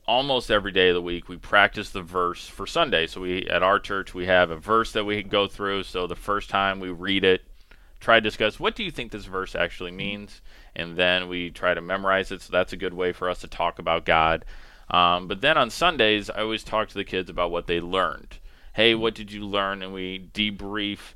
almost 0.07 0.51
every 0.51 0.71
day 0.71 0.89
of 0.89 0.93
the 0.93 1.01
week 1.01 1.27
we 1.27 1.37
practice 1.37 1.89
the 1.89 2.03
verse 2.03 2.47
for 2.47 2.67
Sunday. 2.67 3.07
So 3.07 3.21
we 3.21 3.47
at 3.47 3.63
our 3.63 3.79
church 3.79 4.13
we 4.13 4.27
have 4.27 4.51
a 4.51 4.57
verse 4.57 4.91
that 4.91 5.05
we 5.05 5.23
go 5.23 5.47
through. 5.47 5.85
So 5.85 6.05
the 6.05 6.15
first 6.15 6.51
time 6.51 6.79
we 6.79 6.91
read 6.91 7.23
it, 7.23 7.41
try 7.99 8.17
to 8.17 8.21
discuss 8.21 8.59
what 8.59 8.75
do 8.75 8.83
you 8.83 8.91
think 8.91 9.11
this 9.11 9.25
verse 9.25 9.55
actually 9.55 9.89
means, 9.89 10.43
and 10.75 10.95
then 10.95 11.27
we 11.27 11.49
try 11.49 11.73
to 11.73 11.81
memorize 11.81 12.31
it. 12.31 12.43
So 12.43 12.51
that's 12.51 12.73
a 12.73 12.77
good 12.77 12.93
way 12.93 13.11
for 13.11 13.27
us 13.27 13.39
to 13.39 13.47
talk 13.47 13.79
about 13.79 14.05
God. 14.05 14.45
Um, 14.91 15.27
but 15.27 15.41
then 15.41 15.57
on 15.57 15.71
Sundays, 15.71 16.29
I 16.29 16.41
always 16.41 16.63
talk 16.63 16.89
to 16.89 16.93
the 16.93 17.03
kids 17.03 17.27
about 17.27 17.49
what 17.49 17.65
they 17.65 17.79
learned. 17.79 18.37
Hey, 18.73 18.93
what 18.93 19.15
did 19.15 19.31
you 19.31 19.43
learn? 19.47 19.81
And 19.81 19.93
we 19.93 20.29
debrief 20.31 21.14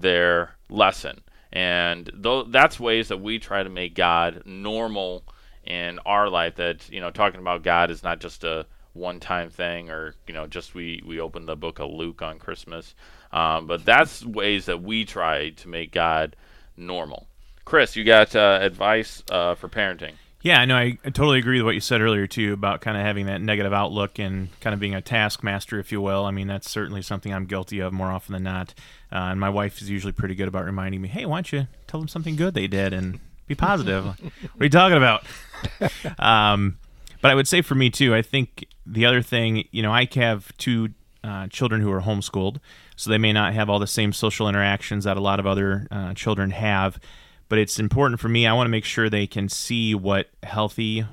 their 0.00 0.56
lesson. 0.68 1.22
And 1.52 2.10
th- 2.22 2.46
that's 2.48 2.78
ways 2.78 3.08
that 3.08 3.20
we 3.20 3.38
try 3.38 3.62
to 3.62 3.70
make 3.70 3.94
God 3.94 4.42
normal 4.44 5.24
in 5.64 5.98
our 6.00 6.28
life. 6.28 6.56
That 6.56 6.88
you 6.90 7.00
know, 7.00 7.10
talking 7.10 7.40
about 7.40 7.62
God 7.62 7.90
is 7.90 8.02
not 8.02 8.20
just 8.20 8.44
a 8.44 8.66
one-time 8.92 9.50
thing, 9.50 9.90
or 9.90 10.14
you 10.26 10.34
know, 10.34 10.46
just 10.46 10.74
we 10.74 11.02
we 11.06 11.20
open 11.20 11.46
the 11.46 11.56
book 11.56 11.78
of 11.78 11.90
Luke 11.90 12.20
on 12.22 12.38
Christmas. 12.38 12.94
Um, 13.32 13.66
but 13.66 13.84
that's 13.84 14.24
ways 14.24 14.66
that 14.66 14.82
we 14.82 15.04
try 15.04 15.50
to 15.50 15.68
make 15.68 15.92
God 15.92 16.36
normal. 16.76 17.26
Chris, 17.64 17.96
you 17.96 18.04
got 18.04 18.34
uh, 18.34 18.58
advice 18.62 19.22
uh, 19.30 19.54
for 19.54 19.68
parenting? 19.68 20.14
Yeah, 20.40 20.60
I 20.60 20.66
know. 20.66 20.76
I, 20.76 20.98
I 21.04 21.10
totally 21.10 21.38
agree 21.38 21.58
with 21.58 21.66
what 21.66 21.74
you 21.74 21.80
said 21.80 22.00
earlier 22.00 22.28
too 22.28 22.52
about 22.52 22.80
kind 22.80 22.96
of 22.96 23.04
having 23.04 23.26
that 23.26 23.40
negative 23.40 23.72
outlook 23.72 24.20
and 24.20 24.48
kind 24.60 24.72
of 24.72 24.78
being 24.78 24.94
a 24.94 25.00
taskmaster, 25.00 25.80
if 25.80 25.90
you 25.90 26.00
will. 26.00 26.24
I 26.24 26.30
mean, 26.30 26.46
that's 26.46 26.70
certainly 26.70 27.02
something 27.02 27.34
I'm 27.34 27.46
guilty 27.46 27.80
of 27.80 27.92
more 27.92 28.08
often 28.08 28.34
than 28.34 28.44
not. 28.44 28.72
Uh, 29.10 29.30
and 29.32 29.40
my 29.40 29.50
wife 29.50 29.82
is 29.82 29.90
usually 29.90 30.12
pretty 30.12 30.36
good 30.36 30.46
about 30.46 30.64
reminding 30.64 31.00
me, 31.00 31.08
"Hey, 31.08 31.26
why 31.26 31.38
don't 31.38 31.52
you 31.52 31.66
tell 31.88 31.98
them 31.98 32.08
something 32.08 32.36
good 32.36 32.54
they 32.54 32.68
did 32.68 32.92
and 32.92 33.18
be 33.48 33.56
positive?" 33.56 34.04
what 34.20 34.60
are 34.60 34.64
you 34.64 34.70
talking 34.70 34.96
about? 34.96 35.24
um, 36.20 36.78
but 37.20 37.32
I 37.32 37.34
would 37.34 37.48
say 37.48 37.60
for 37.60 37.74
me 37.74 37.90
too, 37.90 38.14
I 38.14 38.22
think 38.22 38.66
the 38.86 39.06
other 39.06 39.22
thing, 39.22 39.66
you 39.72 39.82
know, 39.82 39.92
I 39.92 40.08
have 40.14 40.56
two 40.56 40.90
uh, 41.24 41.48
children 41.48 41.80
who 41.80 41.90
are 41.90 42.02
homeschooled, 42.02 42.58
so 42.94 43.10
they 43.10 43.18
may 43.18 43.32
not 43.32 43.54
have 43.54 43.68
all 43.68 43.80
the 43.80 43.88
same 43.88 44.12
social 44.12 44.48
interactions 44.48 45.02
that 45.02 45.16
a 45.16 45.20
lot 45.20 45.40
of 45.40 45.46
other 45.48 45.88
uh, 45.90 46.14
children 46.14 46.52
have 46.52 47.00
but 47.48 47.58
it's 47.58 47.78
important 47.78 48.20
for 48.20 48.28
me. 48.28 48.46
I 48.46 48.52
want 48.52 48.66
to 48.66 48.70
make 48.70 48.84
sure 48.84 49.08
they 49.08 49.26
can 49.26 49.48
see 49.48 49.94
what 49.94 50.28
healthy, 50.42 51.04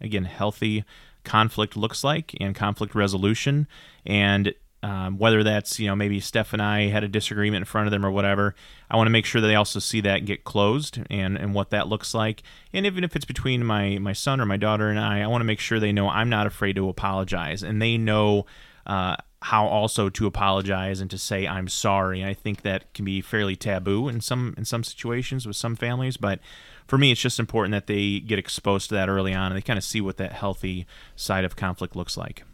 again, 0.00 0.24
healthy 0.24 0.84
conflict 1.24 1.76
looks 1.76 2.02
like 2.02 2.34
and 2.40 2.54
conflict 2.54 2.94
resolution. 2.94 3.68
And 4.04 4.54
um, 4.82 5.16
whether 5.18 5.44
that's, 5.44 5.78
you 5.78 5.86
know, 5.86 5.94
maybe 5.94 6.18
Steph 6.18 6.52
and 6.52 6.60
I 6.60 6.88
had 6.88 7.04
a 7.04 7.08
disagreement 7.08 7.62
in 7.62 7.64
front 7.66 7.86
of 7.86 7.92
them 7.92 8.04
or 8.04 8.10
whatever, 8.10 8.56
I 8.90 8.96
want 8.96 9.06
to 9.06 9.12
make 9.12 9.24
sure 9.24 9.40
that 9.40 9.46
they 9.46 9.54
also 9.54 9.78
see 9.78 10.00
that 10.00 10.24
get 10.24 10.42
closed 10.42 11.00
and, 11.08 11.36
and 11.36 11.54
what 11.54 11.70
that 11.70 11.86
looks 11.86 12.14
like. 12.14 12.42
And 12.72 12.84
even 12.84 13.04
if 13.04 13.14
it's 13.14 13.24
between 13.24 13.64
my, 13.64 13.98
my 13.98 14.12
son 14.12 14.40
or 14.40 14.46
my 14.46 14.56
daughter 14.56 14.88
and 14.88 14.98
I, 14.98 15.20
I 15.20 15.28
want 15.28 15.42
to 15.42 15.46
make 15.46 15.60
sure 15.60 15.78
they 15.78 15.92
know 15.92 16.08
I'm 16.08 16.28
not 16.28 16.48
afraid 16.48 16.74
to 16.76 16.88
apologize 16.88 17.62
and 17.62 17.80
they 17.80 17.96
know 17.96 18.46
uh, 18.84 19.14
how 19.42 19.66
also 19.66 20.08
to 20.08 20.26
apologize 20.26 21.00
and 21.00 21.10
to 21.10 21.18
say 21.18 21.46
I'm 21.46 21.68
sorry. 21.68 22.24
I 22.24 22.34
think 22.34 22.62
that 22.62 22.92
can 22.94 23.04
be 23.04 23.20
fairly 23.20 23.56
taboo 23.56 24.08
in 24.08 24.20
some 24.20 24.54
in 24.56 24.64
some 24.64 24.84
situations 24.84 25.46
with 25.46 25.56
some 25.56 25.76
families, 25.76 26.16
but 26.16 26.40
for 26.86 26.98
me, 26.98 27.12
it's 27.12 27.20
just 27.20 27.38
important 27.38 27.72
that 27.72 27.86
they 27.86 28.20
get 28.20 28.38
exposed 28.38 28.88
to 28.90 28.94
that 28.96 29.08
early 29.08 29.34
on 29.34 29.52
and 29.52 29.56
they 29.56 29.62
kind 29.62 29.78
of 29.78 29.84
see 29.84 30.00
what 30.00 30.16
that 30.18 30.32
healthy 30.32 30.86
side 31.16 31.44
of 31.44 31.56
conflict 31.56 31.96
looks 31.96 32.16
like. 32.16 32.44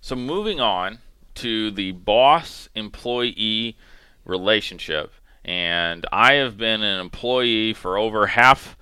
So 0.00 0.16
moving 0.16 0.60
on 0.60 0.98
to 1.36 1.70
the 1.70 1.92
boss 1.92 2.68
employee 2.74 3.76
relationship. 4.24 5.12
And 5.44 6.04
I 6.10 6.34
have 6.34 6.56
been 6.56 6.82
an 6.82 7.00
employee 7.00 7.72
for 7.72 7.96
over 7.96 8.26
half 8.26 8.76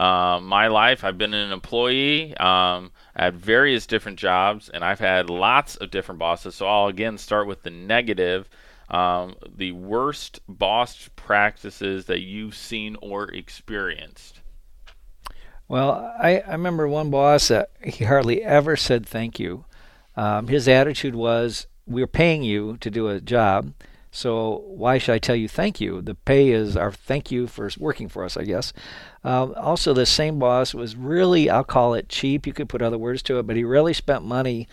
uh, 0.00 0.40
my 0.40 0.68
life. 0.68 1.04
I've 1.04 1.18
been 1.18 1.34
an 1.34 1.52
employee 1.52 2.34
um, 2.38 2.90
at 3.14 3.34
various 3.34 3.86
different 3.86 4.18
jobs, 4.18 4.70
and 4.70 4.82
I've 4.82 4.98
had 4.98 5.28
lots 5.28 5.76
of 5.76 5.90
different 5.90 6.18
bosses. 6.18 6.54
So 6.54 6.66
I'll 6.66 6.86
again 6.86 7.18
start 7.18 7.46
with 7.46 7.62
the 7.64 7.70
negative. 7.70 8.48
Um, 8.88 9.36
the 9.56 9.72
worst 9.72 10.40
boss 10.48 11.10
practices 11.16 12.06
that 12.06 12.20
you've 12.20 12.56
seen 12.56 12.96
or 13.02 13.30
experienced. 13.30 14.40
Well, 15.68 16.12
I, 16.18 16.40
I 16.40 16.52
remember 16.52 16.88
one 16.88 17.10
boss 17.10 17.48
that 17.48 17.70
he 17.84 18.06
hardly 18.06 18.42
ever 18.42 18.76
said 18.76 19.04
thank 19.04 19.38
you. 19.38 19.66
Um, 20.16 20.48
his 20.48 20.66
attitude 20.66 21.14
was, 21.14 21.66
We're 21.86 22.06
paying 22.06 22.42
you 22.42 22.78
to 22.78 22.90
do 22.90 23.08
a 23.08 23.20
job, 23.20 23.74
so 24.10 24.64
why 24.66 24.98
should 24.98 25.14
I 25.14 25.18
tell 25.18 25.36
you 25.36 25.48
thank 25.48 25.80
you? 25.80 26.02
The 26.02 26.14
pay 26.14 26.50
is 26.50 26.76
our 26.76 26.90
thank 26.90 27.30
you 27.30 27.46
for 27.46 27.70
working 27.78 28.08
for 28.08 28.24
us, 28.24 28.36
I 28.36 28.44
guess. 28.44 28.72
Um, 29.22 29.54
also, 29.56 29.92
the 29.92 30.06
same 30.06 30.38
boss 30.38 30.74
was 30.74 30.96
really, 30.96 31.48
I'll 31.48 31.64
call 31.64 31.94
it 31.94 32.08
cheap. 32.08 32.46
You 32.46 32.52
could 32.52 32.68
put 32.68 32.82
other 32.82 32.98
words 32.98 33.22
to 33.24 33.38
it, 33.38 33.46
but 33.46 33.56
he 33.56 33.64
really 33.64 33.92
spent 33.92 34.24
money 34.24 34.66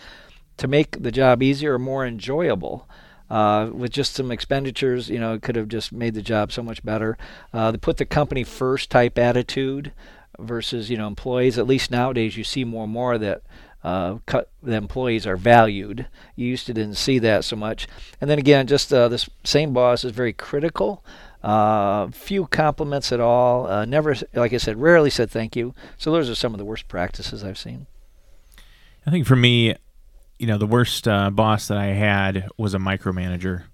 to 0.56 0.66
make 0.66 1.02
the 1.02 1.12
job 1.12 1.42
easier 1.42 1.74
or 1.74 1.78
more 1.78 2.04
enjoyable. 2.06 2.88
Uh, 3.30 3.68
with 3.74 3.92
just 3.92 4.14
some 4.14 4.30
expenditures, 4.30 5.10
you 5.10 5.18
know, 5.18 5.34
it 5.34 5.42
could 5.42 5.54
have 5.54 5.68
just 5.68 5.92
made 5.92 6.14
the 6.14 6.22
job 6.22 6.50
so 6.50 6.62
much 6.62 6.82
better. 6.82 7.18
Uh, 7.52 7.70
they 7.70 7.76
put 7.76 7.98
the 7.98 8.06
company 8.06 8.42
first 8.42 8.90
type 8.90 9.18
attitude 9.18 9.92
versus, 10.38 10.88
you 10.88 10.96
know, 10.96 11.06
employees. 11.06 11.58
At 11.58 11.66
least 11.66 11.90
nowadays, 11.90 12.38
you 12.38 12.44
see 12.44 12.64
more 12.64 12.84
and 12.84 12.92
more 12.92 13.18
that 13.18 13.42
uh, 13.84 14.18
cut, 14.26 14.50
the 14.62 14.74
employees 14.74 15.26
are 15.26 15.36
valued. 15.36 16.06
You 16.36 16.46
used 16.46 16.66
to 16.66 16.74
didn't 16.74 16.96
see 16.96 17.18
that 17.20 17.44
so 17.44 17.56
much. 17.56 17.86
And 18.20 18.28
then 18.28 18.38
again, 18.38 18.66
just 18.66 18.92
uh, 18.92 19.08
this 19.08 19.28
same 19.44 19.72
boss 19.72 20.04
is 20.04 20.12
very 20.12 20.32
critical. 20.32 21.04
Uh, 21.42 22.08
few 22.08 22.46
compliments 22.46 23.12
at 23.12 23.20
all. 23.20 23.68
Uh, 23.68 23.84
never, 23.84 24.16
like 24.34 24.52
I 24.52 24.56
said, 24.56 24.80
rarely 24.80 25.10
said 25.10 25.30
thank 25.30 25.54
you. 25.54 25.74
So 25.96 26.10
those 26.10 26.28
are 26.28 26.34
some 26.34 26.52
of 26.52 26.58
the 26.58 26.64
worst 26.64 26.88
practices 26.88 27.44
I've 27.44 27.58
seen. 27.58 27.86
I 29.06 29.10
think 29.10 29.26
for 29.26 29.36
me, 29.36 29.76
you 30.38 30.46
know, 30.46 30.58
the 30.58 30.66
worst 30.66 31.06
uh, 31.06 31.30
boss 31.30 31.68
that 31.68 31.78
I 31.78 31.86
had 31.86 32.48
was 32.56 32.74
a 32.74 32.78
micromanager, 32.78 33.64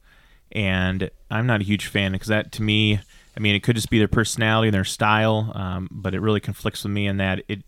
and 0.52 1.11
I'm 1.30 1.46
not 1.46 1.61
a 1.61 1.64
huge 1.64 1.87
fan 1.87 2.12
because 2.12 2.28
that 2.28 2.52
to 2.52 2.62
me, 2.62 3.00
I 3.37 3.40
mean, 3.40 3.54
it 3.54 3.62
could 3.62 3.76
just 3.76 3.90
be 3.90 3.99
their 3.99 4.08
personality 4.08 4.68
and 4.68 4.75
their 4.75 4.84
style, 4.84 5.50
um, 5.54 5.88
but 5.90 6.14
it 6.14 6.20
really 6.20 6.40
conflicts 6.40 6.84
with 6.84 6.92
me 6.92 7.06
in 7.06 7.16
that 7.16 7.42
it 7.49 7.64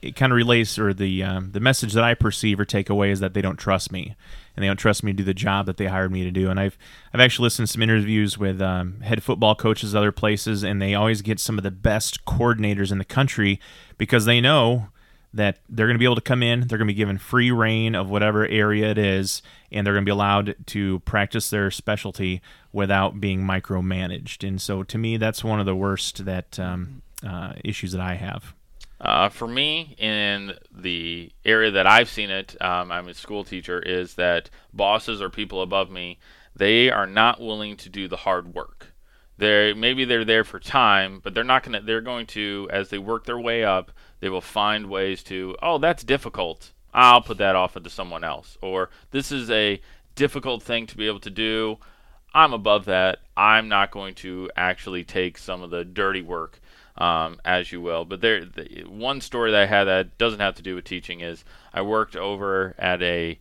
it 0.00 0.16
kind 0.16 0.32
of 0.32 0.36
relates 0.36 0.78
or 0.78 0.94
the 0.94 1.22
um, 1.22 1.52
the 1.52 1.60
message 1.60 1.92
that 1.92 2.04
I 2.04 2.14
perceive 2.14 2.58
or 2.58 2.64
take 2.64 2.88
away 2.88 3.10
is 3.10 3.20
that 3.20 3.34
they 3.34 3.42
don't 3.42 3.56
trust 3.56 3.92
me 3.92 4.16
and 4.56 4.62
they 4.62 4.66
don't 4.66 4.76
trust 4.76 5.02
me 5.02 5.12
to 5.12 5.16
do 5.16 5.24
the 5.24 5.34
job 5.34 5.66
that 5.66 5.76
they 5.76 5.86
hired 5.86 6.12
me 6.12 6.24
to 6.24 6.30
do. 6.30 6.50
And 6.50 6.58
I've 6.58 6.78
I've 7.12 7.20
actually 7.20 7.44
listened 7.44 7.68
to 7.68 7.72
some 7.72 7.82
interviews 7.82 8.38
with 8.38 8.60
um, 8.60 9.00
head 9.00 9.22
football 9.22 9.54
coaches 9.54 9.94
other 9.94 10.12
places, 10.12 10.62
and 10.62 10.80
they 10.80 10.94
always 10.94 11.22
get 11.22 11.40
some 11.40 11.58
of 11.58 11.64
the 11.64 11.70
best 11.70 12.24
coordinators 12.24 12.92
in 12.92 12.98
the 12.98 13.04
country 13.04 13.60
because 13.98 14.24
they 14.24 14.40
know 14.40 14.88
that 15.34 15.58
they're 15.68 15.86
going 15.86 15.94
to 15.94 15.98
be 15.98 16.04
able 16.04 16.14
to 16.14 16.20
come 16.20 16.42
in, 16.42 16.60
they're 16.60 16.78
going 16.78 16.86
to 16.86 16.92
be 16.92 16.96
given 16.96 17.16
free 17.16 17.50
rein 17.50 17.94
of 17.94 18.10
whatever 18.10 18.46
area 18.46 18.90
it 18.90 18.98
is, 18.98 19.40
and 19.70 19.86
they're 19.86 19.94
going 19.94 20.04
to 20.04 20.08
be 20.08 20.12
allowed 20.12 20.54
to 20.66 20.98
practice 21.00 21.48
their 21.48 21.70
specialty 21.70 22.42
without 22.70 23.18
being 23.18 23.42
micromanaged. 23.42 24.46
And 24.46 24.60
so, 24.60 24.82
to 24.82 24.98
me, 24.98 25.16
that's 25.16 25.42
one 25.42 25.58
of 25.58 25.66
the 25.66 25.74
worst 25.74 26.26
that 26.26 26.58
um, 26.60 27.00
uh, 27.26 27.54
issues 27.64 27.92
that 27.92 28.00
I 28.00 28.14
have. 28.14 28.54
Uh, 29.02 29.28
for 29.28 29.48
me, 29.48 29.96
in 29.98 30.54
the 30.72 31.32
area 31.44 31.72
that 31.72 31.88
I've 31.88 32.08
seen 32.08 32.30
it, 32.30 32.54
um, 32.62 32.92
I'm 32.92 33.08
a 33.08 33.14
school 33.14 33.42
teacher, 33.42 33.80
is 33.80 34.14
that 34.14 34.48
bosses 34.72 35.20
or 35.20 35.28
people 35.28 35.60
above 35.60 35.90
me, 35.90 36.20
they 36.54 36.88
are 36.88 37.06
not 37.06 37.40
willing 37.40 37.76
to 37.78 37.88
do 37.88 38.06
the 38.06 38.18
hard 38.18 38.54
work. 38.54 38.94
They 39.38 39.72
maybe 39.72 40.04
they're 40.04 40.24
there 40.24 40.44
for 40.44 40.60
time, 40.60 41.20
but 41.20 41.34
they're 41.34 41.42
not 41.42 41.64
gonna. 41.64 41.80
They're 41.80 42.00
going 42.00 42.26
to, 42.26 42.68
as 42.70 42.90
they 42.90 42.98
work 42.98 43.24
their 43.24 43.40
way 43.40 43.64
up, 43.64 43.90
they 44.20 44.28
will 44.28 44.40
find 44.40 44.88
ways 44.88 45.24
to. 45.24 45.56
Oh, 45.60 45.78
that's 45.78 46.04
difficult. 46.04 46.70
I'll 46.94 47.22
put 47.22 47.38
that 47.38 47.56
off 47.56 47.74
to 47.74 47.90
someone 47.90 48.22
else. 48.22 48.56
Or 48.62 48.90
this 49.10 49.32
is 49.32 49.50
a 49.50 49.80
difficult 50.14 50.62
thing 50.62 50.86
to 50.86 50.96
be 50.96 51.08
able 51.08 51.20
to 51.20 51.30
do. 51.30 51.78
I'm 52.34 52.52
above 52.52 52.84
that. 52.84 53.18
I'm 53.36 53.68
not 53.68 53.90
going 53.90 54.14
to 54.16 54.50
actually 54.56 55.02
take 55.02 55.38
some 55.38 55.62
of 55.62 55.70
the 55.70 55.84
dirty 55.84 56.22
work 56.22 56.60
um, 56.96 57.40
as 57.44 57.72
you 57.72 57.80
will. 57.80 58.04
But 58.04 58.20
there, 58.20 58.44
the, 58.44 58.84
one 58.86 59.20
story 59.20 59.50
that 59.50 59.62
I 59.62 59.66
had 59.66 59.84
that 59.84 60.18
doesn't 60.18 60.40
have 60.40 60.56
to 60.56 60.62
do 60.62 60.74
with 60.74 60.84
teaching 60.84 61.20
is 61.20 61.44
I 61.72 61.82
worked 61.82 62.16
over 62.16 62.74
at 62.78 63.02
a, 63.02 63.38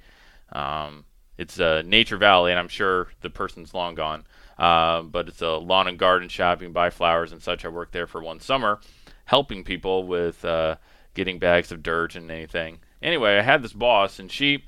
um, 0.51 1.05
it's 1.37 1.59
a 1.59 1.83
Nature 1.83 2.17
Valley, 2.17 2.51
and 2.51 2.59
I'm 2.59 2.67
sure 2.67 3.09
the 3.21 3.29
person's 3.29 3.73
long 3.73 3.95
gone. 3.95 4.25
Uh, 4.57 5.01
but 5.01 5.27
it's 5.27 5.41
a 5.41 5.53
lawn 5.53 5.87
and 5.87 5.97
garden 5.97 6.29
shop. 6.29 6.61
You 6.61 6.67
can 6.67 6.73
buy 6.73 6.91
flowers 6.91 7.31
and 7.31 7.41
such. 7.41 7.65
I 7.65 7.69
worked 7.69 7.93
there 7.93 8.05
for 8.05 8.21
one 8.21 8.39
summer, 8.39 8.79
helping 9.25 9.63
people 9.63 10.05
with 10.05 10.45
uh, 10.45 10.75
getting 11.15 11.39
bags 11.39 11.71
of 11.71 11.81
dirt 11.81 12.15
and 12.15 12.29
anything. 12.29 12.79
Anyway, 13.01 13.37
I 13.37 13.41
had 13.41 13.63
this 13.63 13.73
boss, 13.73 14.19
and 14.19 14.31
she, 14.31 14.65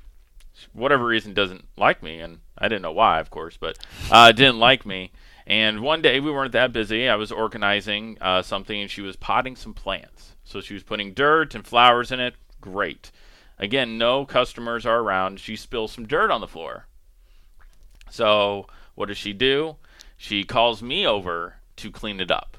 whatever 0.72 1.04
reason, 1.04 1.32
doesn't 1.32 1.68
like 1.76 2.02
me, 2.02 2.18
and 2.18 2.40
I 2.58 2.66
didn't 2.66 2.82
know 2.82 2.92
why, 2.92 3.20
of 3.20 3.30
course, 3.30 3.56
but 3.56 3.78
uh, 4.10 4.32
didn't 4.32 4.58
like 4.58 4.84
me. 4.84 5.12
And 5.46 5.80
one 5.80 6.00
day 6.00 6.20
we 6.20 6.30
weren't 6.30 6.52
that 6.52 6.72
busy. 6.72 7.08
I 7.08 7.16
was 7.16 7.30
organizing 7.30 8.16
uh, 8.20 8.42
something, 8.42 8.80
and 8.80 8.90
she 8.90 9.02
was 9.02 9.16
potting 9.16 9.56
some 9.56 9.74
plants. 9.74 10.32
So 10.44 10.60
she 10.60 10.74
was 10.74 10.82
putting 10.82 11.12
dirt 11.12 11.54
and 11.54 11.66
flowers 11.66 12.10
in 12.10 12.20
it. 12.20 12.34
Great. 12.60 13.10
Again, 13.58 13.98
no 13.98 14.24
customers 14.24 14.86
are 14.86 15.00
around. 15.00 15.40
She 15.40 15.56
spills 15.56 15.92
some 15.92 16.06
dirt 16.06 16.30
on 16.30 16.40
the 16.40 16.48
floor. 16.48 16.86
So 18.10 18.66
what 18.94 19.06
does 19.06 19.18
she 19.18 19.32
do? 19.32 19.76
She 20.16 20.44
calls 20.44 20.82
me 20.82 21.06
over 21.06 21.56
to 21.76 21.90
clean 21.90 22.20
it 22.20 22.30
up. 22.30 22.56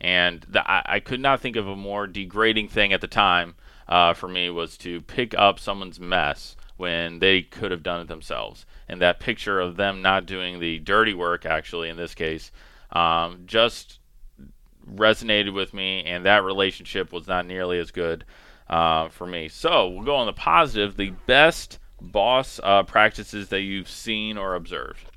And 0.00 0.46
the, 0.48 0.68
I, 0.70 0.82
I, 0.86 1.00
could 1.00 1.20
not 1.20 1.40
think 1.40 1.56
of 1.56 1.66
a 1.66 1.74
more 1.74 2.06
degrading 2.06 2.68
thing 2.68 2.92
at 2.92 3.00
the 3.00 3.06
time 3.06 3.54
uh, 3.88 4.12
for 4.12 4.28
me 4.28 4.50
was 4.50 4.76
to 4.78 5.00
pick 5.00 5.34
up 5.38 5.58
someone's 5.58 5.98
mess 5.98 6.54
when 6.76 7.18
they 7.18 7.40
could 7.42 7.70
have 7.70 7.82
done 7.82 8.02
it 8.02 8.08
themselves 8.08 8.66
and 8.88 9.00
that 9.00 9.20
picture 9.20 9.60
of 9.60 9.76
them 9.76 10.02
not 10.02 10.26
doing 10.26 10.60
the 10.60 10.78
dirty 10.78 11.14
work, 11.14 11.44
actually, 11.44 11.88
in 11.88 11.96
this 11.96 12.14
case, 12.14 12.52
um, 12.92 13.42
just 13.46 13.98
resonated 14.94 15.52
with 15.52 15.74
me, 15.74 16.04
and 16.04 16.24
that 16.24 16.44
relationship 16.44 17.12
was 17.12 17.26
not 17.26 17.46
nearly 17.46 17.78
as 17.78 17.90
good 17.90 18.24
uh, 18.68 19.08
for 19.08 19.26
me. 19.26 19.48
So 19.48 19.88
we'll 19.88 20.04
go 20.04 20.16
on 20.16 20.26
the 20.26 20.32
positive. 20.32 20.96
The 20.96 21.10
best 21.26 21.78
boss 22.00 22.60
uh, 22.62 22.82
practices 22.84 23.48
that 23.48 23.60
you've 23.60 23.88
seen 23.88 24.38
or 24.38 24.54
observed. 24.54 25.10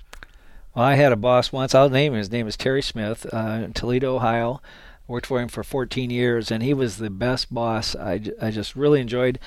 Well, 0.73 0.85
I 0.85 0.95
had 0.95 1.11
a 1.11 1.17
boss 1.17 1.51
once. 1.51 1.75
I'll 1.75 1.89
name 1.89 2.13
him. 2.13 2.19
His 2.19 2.31
name 2.31 2.47
is 2.47 2.55
Terry 2.55 2.81
Smith, 2.81 3.25
uh, 3.33 3.61
in 3.65 3.73
Toledo, 3.73 4.15
Ohio. 4.15 4.61
Worked 5.07 5.25
for 5.25 5.41
him 5.41 5.49
for 5.49 5.63
14 5.63 6.11
years, 6.11 6.51
and 6.51 6.61
he 6.61 6.73
was 6.73 6.97
the 6.97 7.09
best 7.09 7.51
boss. 7.51 7.95
I, 7.95 8.21
I 8.39 8.51
just 8.51 8.75
really 8.75 9.01
enjoyed. 9.01 9.39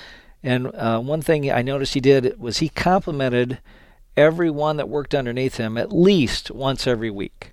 And 0.42 0.74
uh, 0.74 0.98
one 0.98 1.22
thing 1.22 1.50
I 1.50 1.62
noticed 1.62 1.94
he 1.94 2.00
did 2.00 2.38
was 2.40 2.58
he 2.58 2.68
complimented 2.68 3.61
everyone 4.16 4.77
that 4.77 4.88
worked 4.88 5.14
underneath 5.14 5.57
him 5.57 5.79
at 5.79 5.92
least 5.92 6.51
once 6.51 6.87
every 6.87 7.11
week. 7.11 7.53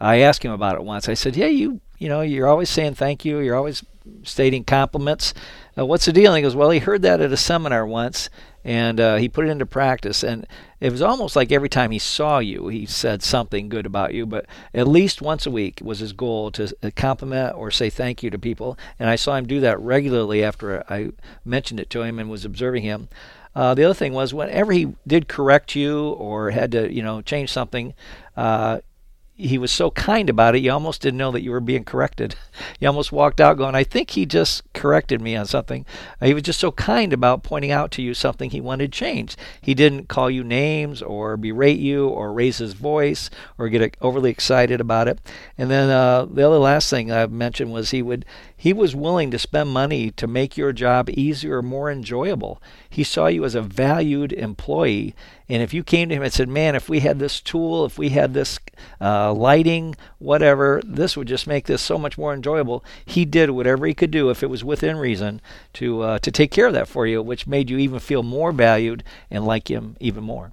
I 0.00 0.18
asked 0.18 0.44
him 0.44 0.52
about 0.52 0.76
it 0.76 0.84
once. 0.84 1.08
I 1.08 1.14
said, 1.14 1.36
"Yeah, 1.36 1.46
you 1.46 1.80
you 1.98 2.08
know 2.08 2.20
you're 2.20 2.48
always 2.48 2.68
saying 2.68 2.94
thank 2.94 3.24
you. 3.24 3.38
You're 3.38 3.56
always 3.56 3.84
stating 4.22 4.64
compliments. 4.64 5.32
Uh, 5.76 5.86
what's 5.86 6.04
the 6.04 6.12
deal?" 6.12 6.32
And 6.32 6.38
he 6.38 6.42
goes, 6.42 6.54
"Well, 6.54 6.70
he 6.70 6.80
heard 6.80 7.02
that 7.02 7.20
at 7.20 7.32
a 7.32 7.36
seminar 7.36 7.86
once, 7.86 8.28
and 8.62 9.00
uh, 9.00 9.16
he 9.16 9.28
put 9.28 9.46
it 9.46 9.50
into 9.50 9.64
practice. 9.64 10.22
And 10.22 10.46
it 10.80 10.92
was 10.92 11.00
almost 11.00 11.34
like 11.34 11.50
every 11.50 11.70
time 11.70 11.92
he 11.92 11.98
saw 11.98 12.40
you, 12.40 12.68
he 12.68 12.84
said 12.84 13.22
something 13.22 13.70
good 13.70 13.86
about 13.86 14.12
you. 14.12 14.26
But 14.26 14.46
at 14.74 14.86
least 14.86 15.22
once 15.22 15.46
a 15.46 15.50
week 15.50 15.80
was 15.82 16.00
his 16.00 16.12
goal 16.12 16.50
to 16.52 16.76
uh, 16.82 16.90
compliment 16.94 17.56
or 17.56 17.70
say 17.70 17.88
thank 17.88 18.22
you 18.22 18.28
to 18.30 18.38
people. 18.38 18.78
And 18.98 19.08
I 19.08 19.16
saw 19.16 19.36
him 19.36 19.46
do 19.46 19.60
that 19.60 19.80
regularly 19.80 20.44
after 20.44 20.84
I 20.92 21.12
mentioned 21.44 21.80
it 21.80 21.88
to 21.90 22.02
him 22.02 22.18
and 22.18 22.28
was 22.28 22.44
observing 22.44 22.82
him." 22.82 23.08
Uh, 23.56 23.72
the 23.72 23.82
other 23.84 23.94
thing 23.94 24.12
was 24.12 24.34
whenever 24.34 24.70
he 24.70 24.92
did 25.06 25.28
correct 25.28 25.74
you 25.74 26.10
or 26.10 26.50
had 26.50 26.72
to, 26.72 26.92
you 26.92 27.02
know, 27.02 27.22
change 27.22 27.50
something, 27.50 27.94
uh, 28.36 28.80
he 29.36 29.58
was 29.58 29.70
so 29.70 29.90
kind 29.90 30.30
about 30.30 30.56
it, 30.56 30.62
you 30.62 30.72
almost 30.72 31.02
didn't 31.02 31.18
know 31.18 31.30
that 31.30 31.42
you 31.42 31.50
were 31.50 31.60
being 31.60 31.84
corrected. 31.84 32.34
You 32.80 32.88
almost 32.88 33.12
walked 33.12 33.38
out 33.40 33.58
going, 33.58 33.74
I 33.74 33.84
think 33.84 34.10
he 34.10 34.24
just 34.24 34.62
corrected 34.72 35.20
me 35.20 35.36
on 35.36 35.44
something. 35.44 35.84
Uh, 36.20 36.26
he 36.26 36.34
was 36.34 36.42
just 36.42 36.60
so 36.60 36.72
kind 36.72 37.12
about 37.12 37.42
pointing 37.42 37.70
out 37.70 37.90
to 37.92 38.02
you 38.02 38.14
something 38.14 38.48
he 38.48 38.62
wanted 38.62 38.92
changed. 38.92 39.38
He 39.60 39.74
didn't 39.74 40.08
call 40.08 40.30
you 40.30 40.42
names 40.42 41.02
or 41.02 41.36
berate 41.36 41.78
you 41.78 42.08
or 42.08 42.32
raise 42.32 42.58
his 42.58 42.72
voice 42.72 43.28
or 43.58 43.68
get 43.68 43.96
overly 44.00 44.30
excited 44.30 44.80
about 44.80 45.08
it. 45.08 45.20
And 45.58 45.70
then 45.70 45.90
uh, 45.90 46.24
the 46.24 46.46
other 46.46 46.58
last 46.58 46.88
thing 46.88 47.12
I 47.12 47.26
mentioned 47.26 47.72
was 47.72 47.90
he 47.90 48.00
would 48.02 48.24
he 48.58 48.72
was 48.72 48.96
willing 48.96 49.30
to 49.30 49.38
spend 49.38 49.68
money 49.68 50.10
to 50.12 50.26
make 50.26 50.56
your 50.56 50.72
job 50.72 51.10
easier 51.10 51.60
more 51.60 51.90
enjoyable. 51.90 52.60
He 52.88 53.04
saw 53.04 53.26
you 53.26 53.44
as 53.44 53.54
a 53.54 53.60
valued 53.60 54.32
employee. 54.32 55.14
And 55.48 55.62
if 55.62 55.72
you 55.72 55.84
came 55.84 56.08
to 56.08 56.14
him 56.14 56.22
and 56.22 56.32
said, 56.32 56.48
Man, 56.48 56.74
if 56.74 56.88
we 56.88 57.00
had 57.00 57.18
this 57.18 57.40
tool, 57.40 57.84
if 57.84 57.98
we 57.98 58.10
had 58.10 58.34
this 58.34 58.58
uh, 59.00 59.32
lighting, 59.32 59.96
whatever. 60.18 60.80
This 60.84 61.16
would 61.16 61.28
just 61.28 61.46
make 61.46 61.66
this 61.66 61.82
so 61.82 61.98
much 61.98 62.18
more 62.18 62.34
enjoyable. 62.34 62.84
He 63.04 63.24
did 63.24 63.50
whatever 63.50 63.86
he 63.86 63.94
could 63.94 64.10
do, 64.10 64.30
if 64.30 64.42
it 64.42 64.50
was 64.50 64.64
within 64.64 64.96
reason, 64.96 65.40
to 65.74 66.02
uh, 66.02 66.18
to 66.20 66.30
take 66.30 66.50
care 66.50 66.66
of 66.66 66.72
that 66.72 66.88
for 66.88 67.06
you, 67.06 67.22
which 67.22 67.46
made 67.46 67.70
you 67.70 67.78
even 67.78 68.00
feel 68.00 68.22
more 68.22 68.52
valued 68.52 69.04
and 69.30 69.44
like 69.44 69.70
him 69.70 69.96
even 70.00 70.24
more. 70.24 70.52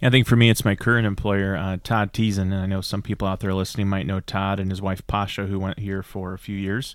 I 0.00 0.10
think 0.10 0.28
for 0.28 0.36
me, 0.36 0.48
it's 0.48 0.64
my 0.64 0.76
current 0.76 1.08
employer, 1.08 1.56
uh, 1.56 1.78
Todd 1.82 2.12
Teason. 2.12 2.52
And 2.52 2.54
I 2.54 2.66
know 2.66 2.80
some 2.80 3.02
people 3.02 3.26
out 3.26 3.40
there 3.40 3.52
listening 3.52 3.88
might 3.88 4.06
know 4.06 4.20
Todd 4.20 4.60
and 4.60 4.70
his 4.70 4.80
wife 4.80 5.04
Pasha, 5.08 5.46
who 5.46 5.58
went 5.58 5.80
here 5.80 6.04
for 6.04 6.34
a 6.34 6.38
few 6.38 6.56
years. 6.56 6.94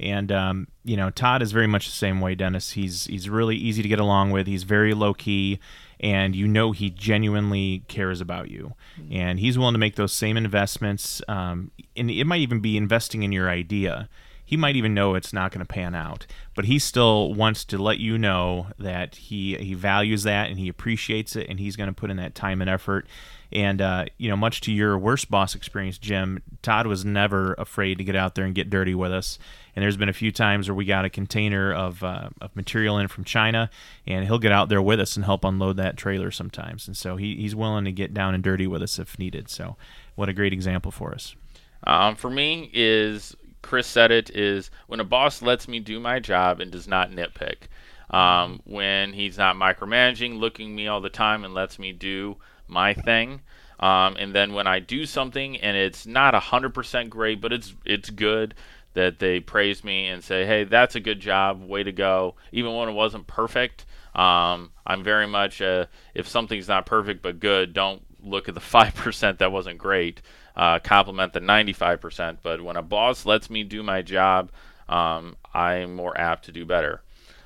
And 0.00 0.32
um, 0.32 0.68
you 0.84 0.96
know, 0.96 1.10
Todd 1.10 1.42
is 1.42 1.52
very 1.52 1.66
much 1.66 1.86
the 1.86 1.92
same 1.92 2.20
way, 2.20 2.34
Dennis. 2.34 2.72
He's 2.72 3.06
he's 3.06 3.28
really 3.28 3.56
easy 3.56 3.82
to 3.82 3.88
get 3.88 3.98
along 3.98 4.30
with. 4.30 4.46
He's 4.46 4.62
very 4.62 4.94
low 4.94 5.12
key, 5.12 5.58
and 6.00 6.34
you 6.34 6.46
know 6.46 6.72
he 6.72 6.90
genuinely 6.90 7.84
cares 7.88 8.20
about 8.20 8.50
you, 8.50 8.74
mm-hmm. 9.00 9.12
and 9.12 9.40
he's 9.40 9.58
willing 9.58 9.74
to 9.74 9.78
make 9.78 9.96
those 9.96 10.12
same 10.12 10.36
investments. 10.36 11.22
Um, 11.28 11.70
and 11.96 12.10
it 12.10 12.24
might 12.24 12.40
even 12.40 12.60
be 12.60 12.76
investing 12.76 13.22
in 13.22 13.32
your 13.32 13.48
idea. 13.48 14.08
He 14.44 14.56
might 14.56 14.76
even 14.76 14.94
know 14.94 15.14
it's 15.14 15.32
not 15.32 15.52
going 15.52 15.66
to 15.66 15.70
pan 15.70 15.94
out, 15.94 16.26
but 16.54 16.64
he 16.64 16.78
still 16.78 17.34
wants 17.34 17.66
to 17.66 17.76
let 17.76 17.98
you 17.98 18.16
know 18.16 18.68
that 18.78 19.16
he 19.16 19.56
he 19.56 19.74
values 19.74 20.22
that 20.22 20.48
and 20.48 20.58
he 20.58 20.68
appreciates 20.68 21.36
it, 21.36 21.48
and 21.48 21.60
he's 21.60 21.76
going 21.76 21.88
to 21.88 21.94
put 21.94 22.10
in 22.10 22.16
that 22.16 22.34
time 22.34 22.60
and 22.60 22.70
effort. 22.70 23.06
And 23.50 23.80
uh, 23.80 24.06
you 24.18 24.28
know, 24.28 24.36
much 24.36 24.60
to 24.62 24.72
your 24.72 24.98
worst 24.98 25.30
boss 25.30 25.54
experience, 25.54 25.98
Jim, 25.98 26.42
Todd 26.62 26.86
was 26.86 27.04
never 27.04 27.54
afraid 27.54 27.98
to 27.98 28.04
get 28.04 28.16
out 28.16 28.34
there 28.34 28.44
and 28.44 28.54
get 28.54 28.70
dirty 28.70 28.94
with 28.94 29.12
us. 29.12 29.38
And 29.74 29.82
there's 29.82 29.96
been 29.96 30.08
a 30.08 30.14
few 30.14 30.32
times 30.32 30.68
where 30.68 30.74
we 30.74 30.84
got 30.84 31.04
a 31.04 31.10
container 31.10 31.72
of, 31.72 32.02
uh, 32.02 32.30
of 32.40 32.54
material 32.56 32.98
in 32.98 33.06
from 33.06 33.24
China, 33.24 33.70
and 34.06 34.24
he'll 34.24 34.40
get 34.40 34.50
out 34.50 34.68
there 34.68 34.82
with 34.82 34.98
us 34.98 35.14
and 35.14 35.24
help 35.24 35.44
unload 35.44 35.76
that 35.76 35.96
trailer 35.96 36.30
sometimes. 36.30 36.88
And 36.88 36.96
so 36.96 37.16
he, 37.16 37.36
he's 37.36 37.54
willing 37.54 37.84
to 37.84 37.92
get 37.92 38.12
down 38.12 38.34
and 38.34 38.42
dirty 38.42 38.66
with 38.66 38.82
us 38.82 38.98
if 38.98 39.18
needed. 39.18 39.48
So, 39.48 39.76
what 40.16 40.28
a 40.28 40.32
great 40.32 40.52
example 40.52 40.90
for 40.90 41.14
us. 41.14 41.36
Um, 41.84 42.16
for 42.16 42.28
me, 42.28 42.70
is 42.74 43.36
Chris 43.62 43.86
said 43.86 44.10
it 44.10 44.30
is 44.30 44.70
when 44.88 45.00
a 45.00 45.04
boss 45.04 45.42
lets 45.42 45.68
me 45.68 45.78
do 45.78 46.00
my 46.00 46.18
job 46.18 46.60
and 46.60 46.70
does 46.70 46.88
not 46.88 47.10
nitpick. 47.10 47.68
Um, 48.10 48.60
when 48.64 49.12
he's 49.12 49.38
not 49.38 49.56
micromanaging, 49.56 50.38
looking 50.38 50.74
me 50.74 50.88
all 50.88 51.00
the 51.00 51.10
time, 51.10 51.44
and 51.44 51.54
lets 51.54 51.78
me 51.78 51.92
do 51.92 52.36
my 52.68 52.94
thing. 52.94 53.40
Um, 53.80 54.16
and 54.18 54.34
then 54.34 54.54
when 54.54 54.66
I 54.66 54.80
do 54.80 55.06
something 55.06 55.56
and 55.58 55.76
it's 55.76 56.06
not 56.06 56.34
hundred 56.34 56.74
percent 56.74 57.10
great, 57.10 57.40
but 57.40 57.52
it's 57.52 57.74
it's 57.84 58.10
good, 58.10 58.54
that 58.94 59.18
they 59.18 59.40
praise 59.40 59.84
me 59.84 60.08
and 60.08 60.22
say, 60.22 60.44
"Hey, 60.44 60.64
that's 60.64 60.96
a 60.96 61.00
good 61.00 61.20
job, 61.20 61.62
way 61.62 61.82
to 61.82 61.92
go," 61.92 62.34
even 62.52 62.74
when 62.74 62.88
it 62.88 62.92
wasn't 62.92 63.26
perfect. 63.26 63.84
Um, 64.14 64.72
I'm 64.84 65.04
very 65.04 65.26
much 65.26 65.62
uh, 65.62 65.86
if 66.14 66.26
something's 66.26 66.66
not 66.66 66.86
perfect 66.86 67.22
but 67.22 67.38
good, 67.38 67.72
don't 67.72 68.02
look 68.22 68.48
at 68.48 68.54
the 68.54 68.60
five 68.76 68.94
percent 68.94 69.38
that 69.38 69.52
wasn't 69.52 69.78
great. 69.78 70.20
Uh, 70.58 70.80
compliment 70.80 71.32
the 71.32 71.38
95%. 71.38 72.38
But 72.42 72.60
when 72.60 72.76
a 72.76 72.82
boss 72.82 73.24
lets 73.24 73.48
me 73.48 73.62
do 73.62 73.84
my 73.84 74.02
job, 74.02 74.50
um, 74.88 75.36
I'm 75.54 75.94
more 75.94 76.18
apt 76.18 76.46
to 76.46 76.52
do 76.52 76.64
better. 76.64 77.00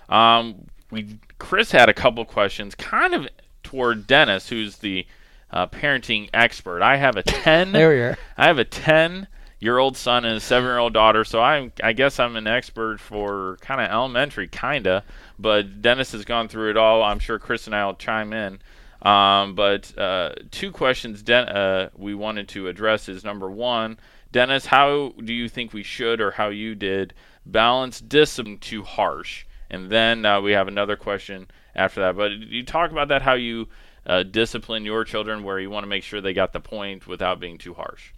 Um, 0.08 0.66
we 0.90 1.18
Chris 1.38 1.70
had 1.70 1.90
a 1.90 1.94
couple 1.94 2.24
questions, 2.24 2.74
kind 2.74 3.12
of 3.12 3.28
toward 3.72 4.06
Dennis, 4.06 4.50
who's 4.50 4.76
the 4.78 5.06
uh, 5.50 5.66
parenting 5.66 6.28
expert. 6.34 6.82
I 6.82 6.98
have 6.98 7.16
a 7.16 7.22
10. 7.22 7.72
there 7.72 7.88
we 7.88 8.00
are. 8.00 8.18
I 8.36 8.46
have 8.46 8.58
a 8.58 8.64
10 8.64 9.26
year 9.60 9.78
old 9.78 9.96
son 9.96 10.24
and 10.24 10.36
a 10.36 10.40
seven 10.40 10.68
year 10.68 10.78
old 10.78 10.92
daughter. 10.92 11.24
So 11.24 11.40
I 11.40 11.70
I 11.82 11.92
guess 11.92 12.18
I'm 12.18 12.36
an 12.36 12.46
expert 12.46 13.00
for 13.00 13.56
kind 13.60 13.80
of 13.80 13.88
elementary, 13.90 14.48
kinda. 14.48 15.04
But 15.38 15.80
Dennis 15.80 16.12
has 16.12 16.24
gone 16.24 16.48
through 16.48 16.70
it 16.70 16.76
all. 16.76 17.02
I'm 17.02 17.18
sure 17.18 17.38
Chris 17.38 17.66
and 17.66 17.74
I 17.74 17.86
will 17.86 17.94
chime 17.94 18.32
in. 18.32 18.58
Um, 19.02 19.54
but 19.54 19.96
uh, 19.98 20.34
two 20.50 20.70
questions 20.70 21.22
Den- 21.22 21.48
uh, 21.48 21.90
we 21.96 22.14
wanted 22.14 22.48
to 22.50 22.68
address 22.68 23.08
is 23.08 23.24
number 23.24 23.50
one, 23.50 23.98
Dennis, 24.32 24.66
how 24.66 25.12
do 25.24 25.32
you 25.32 25.48
think 25.48 25.72
we 25.72 25.82
should 25.82 26.20
or 26.20 26.32
how 26.32 26.48
you 26.48 26.74
did 26.74 27.14
balance 27.46 28.00
discipline 28.00 28.58
too 28.58 28.82
harsh? 28.82 29.44
And 29.70 29.90
then 29.90 30.24
uh, 30.26 30.40
we 30.40 30.52
have 30.52 30.68
another 30.68 30.96
question 30.96 31.46
after 31.74 32.00
that. 32.00 32.16
But 32.16 32.32
you 32.32 32.64
talk 32.64 32.90
about 32.90 33.08
that 33.08 33.22
how 33.22 33.34
you 33.34 33.68
uh, 34.06 34.22
discipline 34.22 34.84
your 34.84 35.04
children 35.04 35.44
where 35.44 35.58
you 35.60 35.70
want 35.70 35.84
to 35.84 35.88
make 35.88 36.02
sure 36.02 36.20
they 36.20 36.32
got 36.32 36.52
the 36.52 36.60
point 36.60 37.06
without 37.06 37.40
being 37.40 37.58
too 37.58 37.74
harsh. 37.74 38.12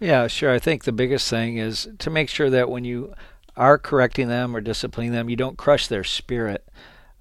Yeah, 0.00 0.26
sure. 0.26 0.52
I 0.52 0.58
think 0.58 0.84
the 0.84 0.92
biggest 0.92 1.28
thing 1.30 1.56
is 1.56 1.88
to 1.98 2.10
make 2.10 2.28
sure 2.28 2.50
that 2.50 2.68
when 2.68 2.84
you 2.84 3.14
are 3.56 3.78
correcting 3.78 4.28
them 4.28 4.54
or 4.54 4.60
disciplining 4.60 5.12
them, 5.12 5.30
you 5.30 5.36
don't 5.36 5.56
crush 5.56 5.86
their 5.86 6.04
spirit. 6.04 6.66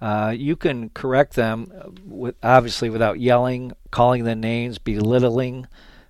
Uh, 0.01 0.33
you 0.35 0.55
can 0.55 0.89
correct 0.89 1.35
them, 1.35 1.71
uh, 1.73 1.89
with, 2.03 2.35
obviously, 2.43 2.89
without 2.89 3.19
yelling, 3.19 3.71
calling 3.89 4.25
them 4.25 4.41
names, 4.41 4.77
belittling, 4.77 5.65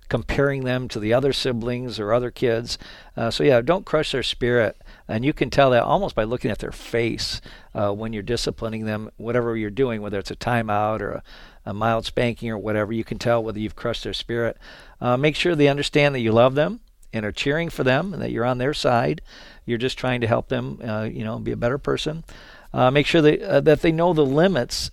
comparing 0.08 0.64
them 0.64 0.88
to 0.88 0.98
the 0.98 1.12
other 1.12 1.32
siblings 1.32 2.00
or 2.00 2.12
other 2.12 2.30
kids. 2.30 2.76
Uh, 3.16 3.30
so, 3.30 3.44
yeah, 3.44 3.60
don't 3.60 3.86
crush 3.86 4.10
their 4.10 4.22
spirit. 4.22 4.76
And 5.06 5.24
you 5.24 5.32
can 5.32 5.50
tell 5.50 5.70
that 5.70 5.82
almost 5.82 6.14
by 6.14 6.24
looking 6.24 6.50
at 6.50 6.58
their 6.58 6.72
face 6.72 7.40
uh, 7.74 7.92
when 7.92 8.12
you're 8.12 8.22
disciplining 8.22 8.86
them, 8.86 9.10
whatever 9.16 9.56
you're 9.56 9.70
doing, 9.70 10.00
whether 10.00 10.18
it's 10.18 10.30
a 10.30 10.36
timeout 10.36 11.00
or 11.00 11.12
a, 11.12 11.22
a 11.66 11.74
mild 11.74 12.06
spanking 12.06 12.50
or 12.50 12.58
whatever. 12.58 12.92
You 12.92 13.04
can 13.04 13.18
tell 13.18 13.42
whether 13.42 13.58
you've 13.58 13.76
crushed 13.76 14.04
their 14.04 14.14
spirit. 14.14 14.56
Uh, 15.00 15.16
make 15.16 15.36
sure 15.36 15.54
they 15.54 15.68
understand 15.68 16.14
that 16.14 16.20
you 16.20 16.32
love 16.32 16.54
them 16.54 16.80
and 17.12 17.24
are 17.24 17.32
cheering 17.32 17.68
for 17.68 17.84
them 17.84 18.12
and 18.12 18.22
that 18.22 18.30
you're 18.30 18.44
on 18.44 18.58
their 18.58 18.74
side. 18.74 19.20
You're 19.66 19.78
just 19.78 19.98
trying 19.98 20.22
to 20.22 20.26
help 20.26 20.48
them, 20.48 20.80
uh, 20.82 21.04
you 21.04 21.24
know, 21.24 21.38
be 21.38 21.52
a 21.52 21.56
better 21.56 21.78
person. 21.78 22.24
Uh, 22.72 22.90
make 22.90 23.06
sure 23.06 23.22
they, 23.22 23.40
uh, 23.40 23.60
that 23.60 23.82
they 23.82 23.92
know 23.92 24.12
the 24.12 24.26
limits 24.26 24.90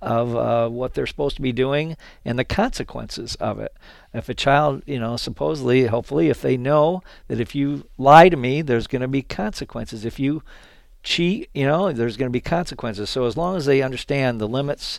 of 0.00 0.34
uh, 0.34 0.68
what 0.68 0.94
they're 0.94 1.06
supposed 1.06 1.36
to 1.36 1.42
be 1.42 1.52
doing 1.52 1.96
and 2.24 2.38
the 2.38 2.44
consequences 2.44 3.34
of 3.36 3.58
it. 3.58 3.74
If 4.12 4.28
a 4.28 4.34
child, 4.34 4.82
you 4.86 4.98
know, 4.98 5.16
supposedly, 5.16 5.86
hopefully, 5.86 6.28
if 6.28 6.42
they 6.42 6.56
know 6.56 7.02
that 7.28 7.40
if 7.40 7.54
you 7.54 7.86
lie 7.96 8.28
to 8.28 8.36
me, 8.36 8.62
there's 8.62 8.86
going 8.86 9.02
to 9.02 9.08
be 9.08 9.22
consequences. 9.22 10.04
If 10.04 10.18
you 10.18 10.42
cheat, 11.02 11.48
you 11.54 11.64
know, 11.64 11.92
there's 11.92 12.16
going 12.16 12.28
to 12.28 12.32
be 12.32 12.40
consequences. 12.40 13.08
So 13.08 13.24
as 13.24 13.36
long 13.36 13.56
as 13.56 13.66
they 13.66 13.82
understand 13.82 14.40
the 14.40 14.48
limits, 14.48 14.98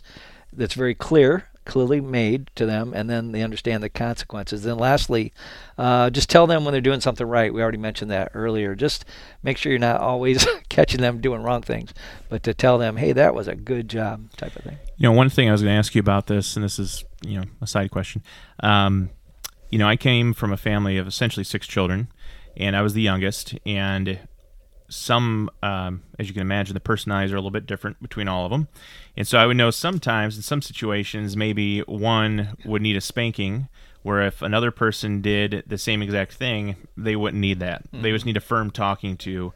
that's 0.52 0.74
very 0.74 0.94
clear 0.94 1.48
clearly 1.64 2.00
made 2.00 2.50
to 2.56 2.66
them, 2.66 2.92
and 2.94 3.08
then 3.08 3.32
they 3.32 3.42
understand 3.42 3.82
the 3.82 3.88
consequences. 3.88 4.62
Then, 4.62 4.78
lastly, 4.78 5.32
uh, 5.78 6.10
just 6.10 6.28
tell 6.28 6.46
them 6.46 6.64
when 6.64 6.72
they're 6.72 6.80
doing 6.80 7.00
something 7.00 7.26
right. 7.26 7.52
We 7.52 7.62
already 7.62 7.78
mentioned 7.78 8.10
that 8.10 8.32
earlier. 8.34 8.74
Just 8.74 9.04
make 9.42 9.56
sure 9.56 9.70
you're 9.70 9.78
not 9.78 10.00
always 10.00 10.46
catching 10.68 11.00
them 11.00 11.20
doing 11.20 11.42
wrong 11.42 11.62
things, 11.62 11.92
but 12.28 12.42
to 12.44 12.54
tell 12.54 12.78
them, 12.78 12.96
hey, 12.96 13.12
that 13.12 13.34
was 13.34 13.48
a 13.48 13.54
good 13.54 13.88
job, 13.88 14.30
type 14.36 14.56
of 14.56 14.64
thing. 14.64 14.78
You 14.96 15.08
know, 15.08 15.12
one 15.12 15.30
thing 15.30 15.48
I 15.48 15.52
was 15.52 15.62
going 15.62 15.72
to 15.72 15.78
ask 15.78 15.94
you 15.94 16.00
about 16.00 16.26
this, 16.26 16.56
and 16.56 16.64
this 16.64 16.78
is, 16.78 17.04
you 17.22 17.40
know, 17.40 17.46
a 17.60 17.66
side 17.66 17.90
question. 17.90 18.22
Um, 18.60 19.10
you 19.70 19.78
know, 19.78 19.88
I 19.88 19.96
came 19.96 20.34
from 20.34 20.52
a 20.52 20.56
family 20.56 20.98
of 20.98 21.06
essentially 21.06 21.44
six 21.44 21.66
children, 21.66 22.08
and 22.56 22.76
I 22.76 22.82
was 22.82 22.94
the 22.94 23.02
youngest, 23.02 23.54
and 23.64 24.18
some, 24.88 25.50
um, 25.62 26.02
as 26.18 26.28
you 26.28 26.34
can 26.34 26.42
imagine, 26.42 26.74
the 26.74 26.80
personalities 26.80 27.32
are 27.32 27.36
a 27.36 27.38
little 27.38 27.50
bit 27.50 27.66
different 27.66 28.00
between 28.02 28.28
all 28.28 28.44
of 28.44 28.50
them. 28.50 28.68
And 29.16 29.26
so 29.26 29.38
I 29.38 29.46
would 29.46 29.56
know 29.56 29.70
sometimes 29.70 30.36
in 30.36 30.42
some 30.42 30.60
situations, 30.60 31.36
maybe 31.36 31.80
one 31.80 32.56
would 32.66 32.82
need 32.82 32.96
a 32.96 33.00
spanking, 33.00 33.68
where 34.02 34.20
if 34.20 34.42
another 34.42 34.70
person 34.70 35.22
did 35.22 35.62
the 35.66 35.78
same 35.78 36.02
exact 36.02 36.34
thing, 36.34 36.76
they 36.96 37.16
wouldn't 37.16 37.40
need 37.40 37.60
that. 37.60 37.84
Mm-hmm. 37.84 38.02
They 38.02 38.12
just 38.12 38.26
need 38.26 38.36
a 38.36 38.40
firm 38.40 38.70
talking 38.70 39.16
to. 39.18 39.54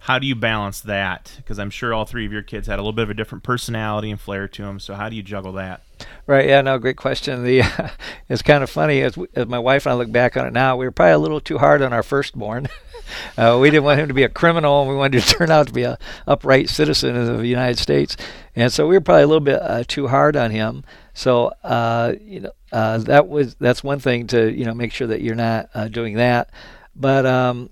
How 0.00 0.18
do 0.18 0.26
you 0.26 0.34
balance 0.34 0.80
that? 0.80 1.32
Because 1.36 1.58
I'm 1.58 1.70
sure 1.70 1.92
all 1.92 2.04
three 2.04 2.24
of 2.24 2.32
your 2.32 2.42
kids 2.42 2.66
had 2.66 2.78
a 2.78 2.82
little 2.82 2.92
bit 2.92 3.02
of 3.02 3.10
a 3.10 3.14
different 3.14 3.44
personality 3.44 4.10
and 4.10 4.20
flair 4.20 4.48
to 4.48 4.62
them. 4.62 4.80
So 4.80 4.94
how 4.94 5.08
do 5.08 5.16
you 5.16 5.22
juggle 5.22 5.52
that? 5.54 5.82
Right. 6.26 6.48
Yeah. 6.48 6.60
No. 6.60 6.78
Great 6.78 6.96
question. 6.96 7.42
The 7.42 7.62
uh, 7.62 7.88
it's 8.28 8.42
kind 8.42 8.62
of 8.62 8.70
funny 8.70 9.02
as, 9.02 9.18
as 9.34 9.46
my 9.46 9.58
wife 9.58 9.86
and 9.86 9.92
I 9.92 9.96
look 9.96 10.12
back 10.12 10.36
on 10.36 10.46
it 10.46 10.52
now. 10.52 10.76
We 10.76 10.86
were 10.86 10.92
probably 10.92 11.12
a 11.12 11.18
little 11.18 11.40
too 11.40 11.58
hard 11.58 11.82
on 11.82 11.92
our 11.92 12.02
firstborn. 12.02 12.68
uh, 13.38 13.58
we 13.60 13.70
didn't 13.70 13.84
want 13.84 14.00
him 14.00 14.08
to 14.08 14.14
be 14.14 14.22
a 14.22 14.28
criminal, 14.28 14.80
and 14.82 14.90
we 14.90 14.96
wanted 14.96 15.22
to 15.22 15.34
turn 15.36 15.50
out 15.50 15.66
to 15.66 15.72
be 15.72 15.82
a 15.82 15.98
upright 16.26 16.68
citizen 16.68 17.16
of 17.16 17.38
the 17.38 17.46
United 17.46 17.78
States. 17.78 18.16
And 18.54 18.72
so 18.72 18.86
we 18.86 18.96
were 18.96 19.00
probably 19.00 19.22
a 19.22 19.26
little 19.26 19.40
bit 19.40 19.60
uh, 19.60 19.84
too 19.86 20.08
hard 20.08 20.36
on 20.36 20.50
him. 20.50 20.84
So 21.14 21.52
uh, 21.64 22.14
you 22.20 22.40
know 22.40 22.52
uh, 22.72 22.98
that 22.98 23.28
was 23.28 23.56
that's 23.56 23.82
one 23.82 23.98
thing 23.98 24.26
to 24.28 24.52
you 24.52 24.64
know 24.64 24.74
make 24.74 24.92
sure 24.92 25.08
that 25.08 25.22
you're 25.22 25.34
not 25.34 25.68
uh, 25.74 25.88
doing 25.88 26.14
that. 26.16 26.50
But 26.94 27.26
um, 27.26 27.70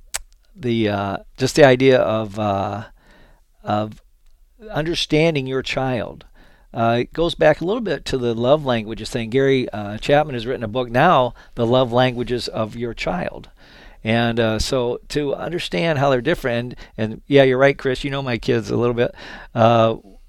the 0.56 0.88
just 1.36 1.56
the 1.56 1.64
idea 1.64 1.98
of 2.00 2.38
of 3.62 4.02
understanding 4.70 5.46
your 5.46 5.62
child 5.62 6.24
uh, 6.76 6.98
it 7.00 7.12
goes 7.14 7.34
back 7.34 7.62
a 7.62 7.64
little 7.64 7.80
bit 7.80 8.04
to 8.04 8.18
the 8.18 8.34
love 8.34 8.66
languages 8.66 9.08
thing. 9.08 9.30
Gary 9.30 9.66
uh, 9.70 9.96
Chapman 9.96 10.34
has 10.34 10.46
written 10.46 10.62
a 10.62 10.68
book 10.68 10.90
now, 10.90 11.32
The 11.54 11.66
Love 11.66 11.90
Languages 11.90 12.48
of 12.48 12.76
Your 12.76 12.92
Child. 12.92 13.48
And 14.04 14.38
uh, 14.38 14.58
so 14.58 15.00
to 15.08 15.34
understand 15.34 15.98
how 15.98 16.10
they're 16.10 16.20
different, 16.20 16.74
and, 16.98 17.12
and, 17.12 17.22
yeah, 17.26 17.44
you're 17.44 17.56
right, 17.56 17.78
Chris. 17.78 18.04
You 18.04 18.10
know 18.10 18.22
my 18.22 18.36
kids 18.36 18.70
a 18.70 18.76
little 18.76 18.94
bit. 18.94 19.14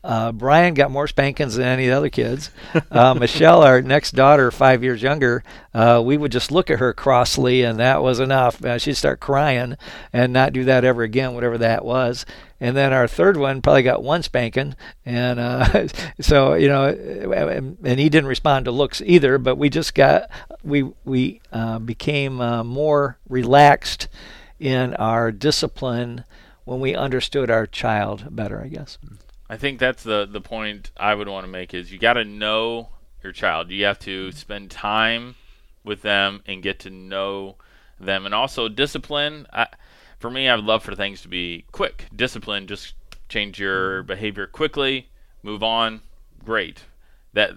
Uh, 0.08 0.32
Brian 0.32 0.74
got 0.74 0.90
more 0.90 1.06
spankings 1.06 1.56
than 1.56 1.68
any 1.68 1.84
of 1.86 1.92
the 1.92 1.98
other 1.98 2.10
kids. 2.10 2.50
Uh, 2.90 3.14
Michelle, 3.20 3.62
our 3.62 3.82
next 3.82 4.14
daughter, 4.14 4.52
five 4.52 4.82
years 4.82 5.02
younger, 5.02 5.44
uh, 5.74 6.02
we 6.04 6.16
would 6.16 6.32
just 6.32 6.50
look 6.50 6.72
at 6.72 6.80
her 6.80 6.94
crossly, 6.94 7.62
and 7.62 7.78
that 7.80 8.02
was 8.02 8.22
enough. 8.22 8.64
Uh, 8.64 8.78
she'd 8.78 8.94
start 8.94 9.20
crying 9.20 9.76
and 10.14 10.32
not 10.32 10.54
do 10.54 10.64
that 10.64 10.86
ever 10.86 11.04
again, 11.04 11.34
whatever 11.34 11.58
that 11.58 11.84
was. 11.84 12.26
And 12.58 12.78
then 12.78 12.94
our 12.94 13.06
third 13.06 13.36
one 13.36 13.62
probably 13.62 13.84
got 13.84 14.02
one 14.02 14.24
spanking, 14.24 14.78
and 15.06 15.42
uh, 15.42 15.90
so 16.22 16.54
you 16.54 16.70
know, 16.70 16.86
and 16.88 18.00
he 18.00 18.08
didn't 18.08 18.30
respond 18.30 18.64
to 18.66 18.72
looks 18.72 19.02
either. 19.06 19.38
But 19.38 19.58
we 19.58 19.70
just 19.70 19.94
got 19.94 20.32
we 20.64 20.90
we 21.04 21.42
uh, 21.52 21.80
became 21.80 22.40
uh, 22.40 22.64
more 22.64 23.18
relaxed 23.28 24.08
in 24.58 24.94
our 24.96 25.34
discipline 25.34 26.24
when 26.64 26.80
we 26.80 26.96
understood 26.96 27.52
our 27.52 27.68
child 27.68 28.34
better, 28.34 28.62
I 28.62 28.70
guess. 28.70 28.98
I 29.50 29.58
think 29.58 29.80
that's 29.80 30.04
the 30.04 30.28
the 30.30 30.42
point 30.42 30.92
I 30.98 31.16
would 31.16 31.28
want 31.28 31.46
to 31.46 31.52
make 31.52 31.74
is 31.74 31.92
you 31.92 32.00
got 32.00 32.14
to 32.14 32.26
know 32.26 32.90
your 33.24 33.32
child. 33.32 33.72
You 33.72 33.86
have 33.86 34.00
to 34.00 34.32
spend 34.32 34.72
time 34.72 35.36
with 35.84 36.02
them 36.02 36.42
and 36.46 36.62
get 36.62 36.80
to 36.80 36.90
know 36.90 37.56
them, 38.00 38.26
and 38.26 38.36
also 38.36 38.68
discipline. 38.68 39.48
I, 39.52 39.68
for 40.20 40.30
me, 40.30 40.48
I 40.48 40.56
would 40.56 40.66
love 40.66 40.84
for 40.84 40.96
things 40.96 41.22
to 41.22 41.28
be 41.28 41.66
quick. 41.72 42.06
Discipline, 42.16 42.68
just 42.68 42.94
change 43.30 43.60
your 43.60 44.04
behavior 44.04 44.48
quickly, 44.48 45.10
move 45.44 45.64
on. 45.64 46.02
Great. 46.44 46.84
That 47.34 47.52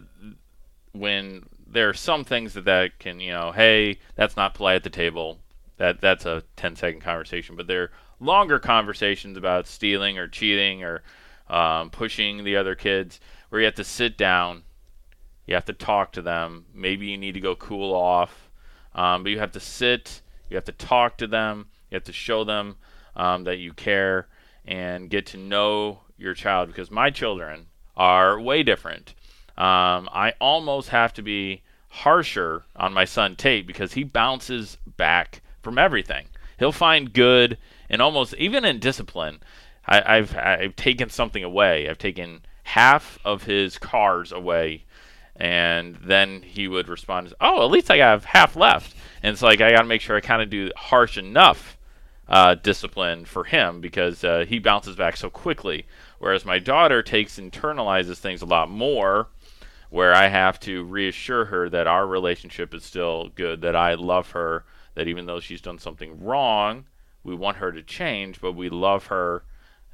when 0.92 1.46
there 1.66 1.88
are 1.88 1.94
some 1.94 2.24
things 2.24 2.54
that 2.54 2.64
that 2.64 2.98
can, 2.98 3.20
you 3.20 3.30
know, 3.30 3.52
hey, 3.52 3.98
that's 4.16 4.36
not 4.36 4.54
polite 4.54 4.76
at 4.76 4.82
the 4.82 4.90
table. 4.90 5.38
That 5.76 6.00
that's 6.00 6.26
a 6.26 6.42
10 6.56 6.76
second 6.76 7.00
conversation, 7.00 7.56
but 7.56 7.66
there 7.66 7.84
are 7.84 7.90
longer 8.18 8.58
conversations 8.58 9.36
about 9.36 9.66
stealing 9.66 10.18
or 10.18 10.28
cheating 10.28 10.82
or 10.84 11.02
um, 11.50 11.90
pushing 11.90 12.44
the 12.44 12.56
other 12.56 12.74
kids, 12.74 13.20
where 13.48 13.60
you 13.60 13.66
have 13.66 13.74
to 13.74 13.84
sit 13.84 14.16
down, 14.16 14.62
you 15.46 15.54
have 15.54 15.64
to 15.66 15.72
talk 15.72 16.12
to 16.12 16.22
them. 16.22 16.64
Maybe 16.72 17.08
you 17.08 17.18
need 17.18 17.32
to 17.32 17.40
go 17.40 17.56
cool 17.56 17.92
off, 17.92 18.50
um, 18.94 19.22
but 19.22 19.30
you 19.30 19.38
have 19.40 19.52
to 19.52 19.60
sit, 19.60 20.22
you 20.48 20.56
have 20.56 20.64
to 20.64 20.72
talk 20.72 21.18
to 21.18 21.26
them, 21.26 21.66
you 21.90 21.96
have 21.96 22.04
to 22.04 22.12
show 22.12 22.44
them 22.44 22.76
um, 23.16 23.44
that 23.44 23.58
you 23.58 23.72
care 23.72 24.28
and 24.64 25.10
get 25.10 25.26
to 25.26 25.36
know 25.36 26.00
your 26.16 26.34
child 26.34 26.68
because 26.68 26.90
my 26.90 27.10
children 27.10 27.66
are 27.96 28.40
way 28.40 28.62
different. 28.62 29.14
Um, 29.56 30.08
I 30.12 30.34
almost 30.40 30.90
have 30.90 31.12
to 31.14 31.22
be 31.22 31.62
harsher 31.88 32.64
on 32.76 32.92
my 32.92 33.04
son 33.04 33.34
Tate 33.36 33.66
because 33.66 33.94
he 33.94 34.04
bounces 34.04 34.78
back 34.96 35.42
from 35.60 35.78
everything. 35.78 36.26
He'll 36.58 36.72
find 36.72 37.12
good 37.12 37.58
and 37.88 38.00
almost 38.00 38.34
even 38.34 38.64
in 38.64 38.78
discipline. 38.78 39.40
I, 39.86 40.16
have 40.16 40.36
I've 40.36 40.76
taken 40.76 41.10
something 41.10 41.42
away. 41.42 41.88
I've 41.88 41.98
taken 41.98 42.42
half 42.62 43.18
of 43.24 43.44
his 43.44 43.78
cars 43.78 44.30
away, 44.30 44.84
and 45.34 45.96
then 45.96 46.42
he 46.42 46.68
would 46.68 46.88
respond, 46.88 47.34
"Oh, 47.40 47.64
at 47.64 47.70
least 47.70 47.90
I 47.90 47.96
have 47.96 48.24
half 48.24 48.56
left." 48.56 48.94
And 49.22 49.32
it's 49.32 49.42
like 49.42 49.60
I 49.60 49.72
got 49.72 49.82
to 49.82 49.86
make 49.86 50.00
sure 50.00 50.16
I 50.16 50.20
kind 50.20 50.42
of 50.42 50.50
do 50.50 50.70
harsh 50.76 51.18
enough 51.18 51.76
uh, 52.28 52.54
discipline 52.54 53.24
for 53.24 53.44
him 53.44 53.80
because 53.80 54.22
uh, 54.22 54.44
he 54.48 54.58
bounces 54.58 54.96
back 54.96 55.16
so 55.16 55.28
quickly. 55.28 55.86
Whereas 56.18 56.44
my 56.44 56.58
daughter 56.58 57.02
takes 57.02 57.38
internalizes 57.40 58.18
things 58.18 58.42
a 58.42 58.46
lot 58.46 58.70
more, 58.70 59.28
where 59.90 60.14
I 60.14 60.28
have 60.28 60.60
to 60.60 60.84
reassure 60.84 61.46
her 61.46 61.68
that 61.70 61.88
our 61.88 62.06
relationship 62.06 62.72
is 62.72 62.84
still 62.84 63.30
good, 63.34 63.60
that 63.62 63.74
I 63.74 63.94
love 63.94 64.30
her, 64.30 64.64
that 64.94 65.08
even 65.08 65.26
though 65.26 65.40
she's 65.40 65.60
done 65.60 65.78
something 65.78 66.22
wrong, 66.22 66.84
we 67.24 67.34
want 67.34 67.56
her 67.56 67.72
to 67.72 67.82
change, 67.82 68.40
but 68.40 68.52
we 68.52 68.68
love 68.68 69.06
her 69.06 69.42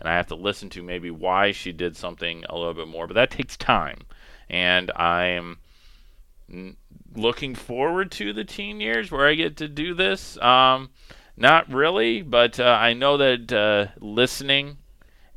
and 0.00 0.09
I 0.09 0.16
have 0.16 0.26
to 0.28 0.35
listen 0.35 0.68
to 0.70 0.82
maybe 0.82 1.11
why 1.11 1.52
she 1.52 1.72
did 1.72 1.96
something 1.96 2.44
a 2.48 2.56
little 2.56 2.74
bit 2.74 2.88
more. 2.88 3.06
But 3.06 3.14
that 3.14 3.30
takes 3.30 3.56
time, 3.56 4.00
and 4.48 4.90
I'm 4.92 5.59
looking 7.14 7.54
forward 7.54 8.11
to 8.12 8.32
the 8.32 8.44
teen 8.44 8.80
years 8.80 9.11
where 9.11 9.26
I 9.26 9.35
get 9.35 9.56
to 9.59 9.68
do 9.68 9.94
this. 9.94 10.37
Um, 10.38 10.90
not 11.37 11.72
really, 11.72 12.22
but 12.22 12.59
uh, 12.59 12.64
I 12.64 12.94
know 12.94 13.16
that 13.16 13.52
uh, 13.52 13.87
listening 14.00 14.78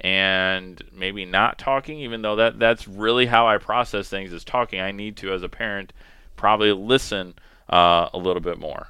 and 0.02 0.82
maybe 0.94 1.26
not 1.26 1.58
talking, 1.58 2.00
even 2.00 2.22
though 2.22 2.38
that 2.38 2.58
that's 2.58 2.88
really 2.88 3.26
how 3.26 3.48
I 3.48 3.58
process 3.58 4.08
things 4.08 4.32
is 4.32 4.44
talking. 4.44 4.80
I 4.80 4.92
need 4.92 5.18
to, 5.18 5.34
as 5.34 5.44
a 5.44 5.50
parent, 5.50 5.92
probably 6.38 6.72
listen 6.72 7.34
uh, 7.70 8.10
a 8.14 8.18
little 8.18 8.42
bit 8.42 8.58
more. 8.58 8.88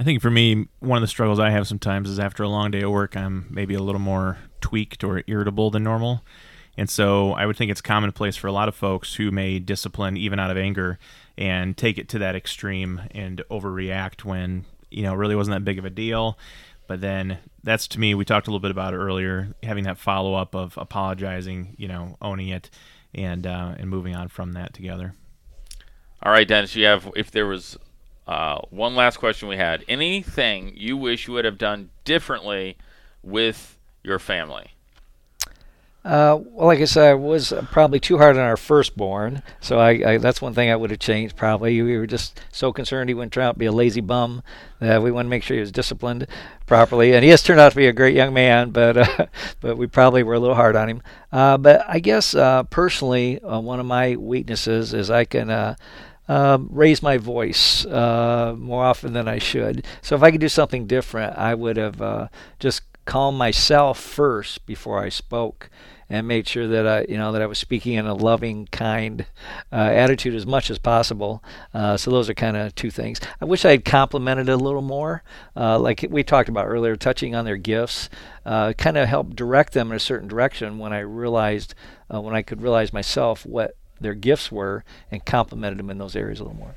I 0.00 0.02
think 0.02 0.22
for 0.22 0.30
me, 0.30 0.66
one 0.78 0.96
of 0.96 1.02
the 1.02 1.08
struggles 1.08 1.38
I 1.38 1.50
have 1.50 1.68
sometimes 1.68 2.08
is 2.08 2.18
after 2.18 2.42
a 2.42 2.48
long 2.48 2.70
day 2.70 2.80
of 2.80 2.90
work, 2.90 3.18
I'm 3.18 3.46
maybe 3.50 3.74
a 3.74 3.82
little 3.82 4.00
more 4.00 4.38
tweaked 4.62 5.04
or 5.04 5.22
irritable 5.26 5.70
than 5.70 5.84
normal. 5.84 6.24
And 6.78 6.88
so 6.88 7.32
I 7.32 7.44
would 7.44 7.58
think 7.58 7.70
it's 7.70 7.82
commonplace 7.82 8.34
for 8.34 8.46
a 8.46 8.52
lot 8.52 8.66
of 8.66 8.74
folks 8.74 9.16
who 9.16 9.30
may 9.30 9.58
discipline 9.58 10.16
even 10.16 10.38
out 10.38 10.50
of 10.50 10.56
anger 10.56 10.98
and 11.36 11.76
take 11.76 11.98
it 11.98 12.08
to 12.08 12.18
that 12.20 12.34
extreme 12.34 13.02
and 13.10 13.42
overreact 13.50 14.24
when, 14.24 14.64
you 14.90 15.02
know, 15.02 15.12
really 15.12 15.36
wasn't 15.36 15.54
that 15.54 15.66
big 15.66 15.78
of 15.78 15.84
a 15.84 15.90
deal. 15.90 16.38
But 16.86 17.02
then 17.02 17.36
that's 17.62 17.86
to 17.88 18.00
me, 18.00 18.14
we 18.14 18.24
talked 18.24 18.46
a 18.46 18.50
little 18.50 18.60
bit 18.60 18.70
about 18.70 18.94
it 18.94 18.96
earlier, 18.96 19.54
having 19.62 19.84
that 19.84 19.98
follow 19.98 20.32
up 20.32 20.54
of 20.54 20.78
apologizing, 20.78 21.74
you 21.76 21.88
know, 21.88 22.16
owning 22.22 22.48
it 22.48 22.70
and 23.14 23.46
uh, 23.46 23.74
and 23.76 23.90
moving 23.90 24.16
on 24.16 24.28
from 24.28 24.52
that 24.52 24.72
together. 24.72 25.14
All 26.22 26.32
right, 26.32 26.48
Dennis, 26.48 26.74
you 26.74 26.86
have 26.86 27.10
if 27.14 27.30
there 27.30 27.46
was 27.46 27.76
uh, 28.30 28.60
one 28.70 28.94
last 28.94 29.16
question 29.16 29.48
we 29.48 29.56
had. 29.56 29.84
Anything 29.88 30.72
you 30.76 30.96
wish 30.96 31.26
you 31.26 31.34
would 31.34 31.44
have 31.44 31.58
done 31.58 31.90
differently 32.04 32.76
with 33.24 33.76
your 34.04 34.20
family? 34.20 34.70
Uh, 36.04 36.38
well, 36.44 36.68
like 36.68 36.78
I 36.78 36.84
said, 36.84 37.10
I 37.10 37.14
was 37.14 37.52
probably 37.72 37.98
too 37.98 38.18
hard 38.18 38.36
on 38.36 38.42
our 38.42 38.56
firstborn, 38.56 39.42
so 39.58 39.80
I, 39.80 40.12
I, 40.12 40.18
that's 40.18 40.40
one 40.40 40.54
thing 40.54 40.70
I 40.70 40.76
would 40.76 40.90
have 40.90 41.00
changed. 41.00 41.34
Probably 41.34 41.82
we 41.82 41.98
were 41.98 42.06
just 42.06 42.40
so 42.52 42.72
concerned 42.72 43.10
he 43.10 43.14
wouldn't 43.14 43.32
turn 43.32 43.42
out 43.42 43.54
to 43.54 43.58
be 43.58 43.66
a 43.66 43.72
lazy 43.72 44.00
bum 44.00 44.44
that 44.78 45.02
we 45.02 45.10
want 45.10 45.26
to 45.26 45.30
make 45.30 45.42
sure 45.42 45.56
he 45.56 45.60
was 45.60 45.72
disciplined 45.72 46.28
properly. 46.66 47.12
And 47.12 47.24
he 47.24 47.30
has 47.30 47.42
turned 47.42 47.60
out 47.60 47.70
to 47.70 47.76
be 47.76 47.88
a 47.88 47.92
great 47.92 48.14
young 48.14 48.32
man, 48.32 48.70
but 48.70 48.96
uh, 48.96 49.26
but 49.60 49.76
we 49.76 49.88
probably 49.88 50.22
were 50.22 50.34
a 50.34 50.40
little 50.40 50.54
hard 50.54 50.76
on 50.76 50.88
him. 50.88 51.02
Uh, 51.32 51.58
but 51.58 51.84
I 51.86 51.98
guess 51.98 52.32
uh, 52.36 52.62
personally, 52.62 53.42
uh, 53.42 53.58
one 53.58 53.80
of 53.80 53.86
my 53.86 54.14
weaknesses 54.14 54.94
is 54.94 55.10
I 55.10 55.24
can 55.24 55.76
um, 56.30 56.68
raise 56.70 57.02
my 57.02 57.18
voice 57.18 57.84
uh, 57.86 58.54
more 58.56 58.84
often 58.84 59.14
than 59.14 59.26
I 59.26 59.40
should. 59.40 59.84
So 60.00 60.14
if 60.14 60.22
I 60.22 60.30
could 60.30 60.40
do 60.40 60.48
something 60.48 60.86
different, 60.86 61.36
I 61.36 61.56
would 61.56 61.76
have 61.76 62.00
uh, 62.00 62.28
just 62.60 62.82
calmed 63.04 63.36
myself 63.36 63.98
first 63.98 64.64
before 64.64 65.02
I 65.02 65.08
spoke 65.08 65.70
and 66.08 66.28
made 66.28 66.46
sure 66.46 66.68
that 66.68 66.86
I, 66.86 67.06
you 67.08 67.18
know, 67.18 67.32
that 67.32 67.42
I 67.42 67.46
was 67.46 67.58
speaking 67.58 67.94
in 67.94 68.06
a 68.06 68.14
loving, 68.14 68.68
kind 68.70 69.26
uh, 69.72 69.76
attitude 69.76 70.36
as 70.36 70.46
much 70.46 70.70
as 70.70 70.78
possible. 70.78 71.42
Uh, 71.74 71.96
so 71.96 72.12
those 72.12 72.30
are 72.30 72.34
kind 72.34 72.56
of 72.56 72.76
two 72.76 72.92
things. 72.92 73.20
I 73.40 73.44
wish 73.44 73.64
I 73.64 73.72
had 73.72 73.84
complimented 73.84 74.48
a 74.48 74.56
little 74.56 74.82
more, 74.82 75.24
uh, 75.56 75.80
like 75.80 76.06
we 76.10 76.22
talked 76.22 76.48
about 76.48 76.66
earlier, 76.66 76.94
touching 76.94 77.34
on 77.34 77.44
their 77.44 77.56
gifts, 77.56 78.08
uh, 78.46 78.72
kind 78.74 78.96
of 78.96 79.08
helped 79.08 79.34
direct 79.34 79.72
them 79.72 79.90
in 79.90 79.96
a 79.96 80.00
certain 80.00 80.28
direction 80.28 80.78
when 80.78 80.92
I 80.92 81.00
realized, 81.00 81.74
uh, 82.12 82.20
when 82.20 82.36
I 82.36 82.42
could 82.42 82.62
realize 82.62 82.92
myself 82.92 83.44
what 83.44 83.76
their 84.00 84.14
gifts 84.14 84.50
were 84.50 84.84
and 85.10 85.24
complimented 85.24 85.78
them 85.78 85.90
in 85.90 85.98
those 85.98 86.16
areas 86.16 86.40
a 86.40 86.44
little 86.44 86.58
more. 86.58 86.74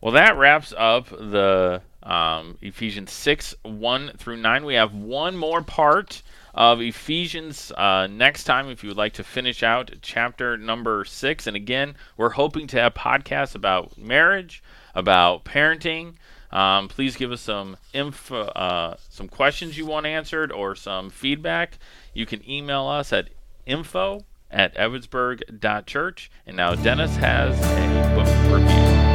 Well, 0.00 0.12
that 0.12 0.36
wraps 0.36 0.72
up 0.76 1.08
the 1.08 1.82
um, 2.02 2.58
Ephesians 2.62 3.10
6 3.12 3.54
1 3.62 4.12
through 4.16 4.36
9. 4.36 4.64
We 4.64 4.74
have 4.74 4.94
one 4.94 5.36
more 5.36 5.62
part 5.62 6.22
of 6.54 6.80
Ephesians 6.80 7.72
uh, 7.72 8.06
next 8.06 8.44
time 8.44 8.68
if 8.68 8.82
you 8.82 8.88
would 8.88 8.96
like 8.96 9.14
to 9.14 9.24
finish 9.24 9.62
out 9.62 9.90
chapter 10.02 10.56
number 10.56 11.04
6. 11.04 11.46
And 11.46 11.56
again, 11.56 11.96
we're 12.16 12.30
hoping 12.30 12.66
to 12.68 12.80
have 12.80 12.94
podcasts 12.94 13.54
about 13.54 13.98
marriage, 13.98 14.62
about 14.94 15.44
parenting. 15.44 16.14
Um, 16.52 16.88
please 16.88 17.16
give 17.16 17.32
us 17.32 17.40
some 17.40 17.76
info, 17.92 18.42
uh, 18.42 18.96
some 19.08 19.28
questions 19.28 19.76
you 19.76 19.86
want 19.86 20.06
answered, 20.06 20.52
or 20.52 20.76
some 20.76 21.10
feedback. 21.10 21.78
You 22.14 22.24
can 22.26 22.48
email 22.48 22.86
us 22.86 23.12
at 23.12 23.30
info 23.66 24.24
at 24.50 24.74
evansburg.church. 24.76 26.30
And 26.46 26.56
now 26.56 26.74
Dennis 26.74 27.16
has 27.16 27.58
a 27.60 28.14
book 28.14 28.52
review. 28.52 29.05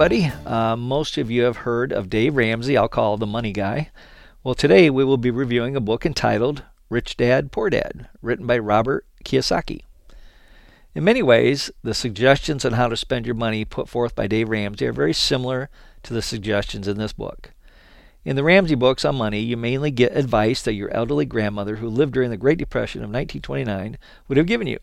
Everybody. 0.00 0.32
Uh, 0.46 0.76
most 0.76 1.18
of 1.18 1.28
you 1.28 1.42
have 1.42 1.56
heard 1.56 1.92
of 1.92 2.08
Dave 2.08 2.36
Ramsey. 2.36 2.76
I'll 2.76 2.86
call 2.86 3.16
the 3.16 3.26
money 3.26 3.50
guy. 3.50 3.90
Well, 4.44 4.54
today 4.54 4.90
we 4.90 5.02
will 5.02 5.16
be 5.16 5.32
reviewing 5.32 5.74
a 5.74 5.80
book 5.80 6.06
entitled 6.06 6.62
Rich 6.88 7.16
Dad, 7.16 7.50
Poor 7.50 7.68
Dad, 7.68 8.08
written 8.22 8.46
by 8.46 8.58
Robert 8.58 9.04
Kiyosaki. 9.24 9.80
In 10.94 11.02
many 11.02 11.20
ways, 11.20 11.72
the 11.82 11.94
suggestions 11.94 12.64
on 12.64 12.74
how 12.74 12.86
to 12.86 12.96
spend 12.96 13.26
your 13.26 13.34
money 13.34 13.64
put 13.64 13.88
forth 13.88 14.14
by 14.14 14.28
Dave 14.28 14.50
Ramsey 14.50 14.86
are 14.86 14.92
very 14.92 15.12
similar 15.12 15.68
to 16.04 16.14
the 16.14 16.22
suggestions 16.22 16.86
in 16.86 16.96
this 16.96 17.12
book. 17.12 17.50
In 18.24 18.36
the 18.36 18.44
Ramsey 18.44 18.76
books 18.76 19.04
on 19.04 19.16
money, 19.16 19.40
you 19.40 19.56
mainly 19.56 19.90
get 19.90 20.16
advice 20.16 20.62
that 20.62 20.74
your 20.74 20.94
elderly 20.94 21.26
grandmother 21.26 21.74
who 21.76 21.88
lived 21.88 22.14
during 22.14 22.30
the 22.30 22.36
Great 22.36 22.58
Depression 22.58 23.00
of 23.00 23.10
1929 23.10 23.98
would 24.28 24.38
have 24.38 24.46
given 24.46 24.68
you. 24.68 24.78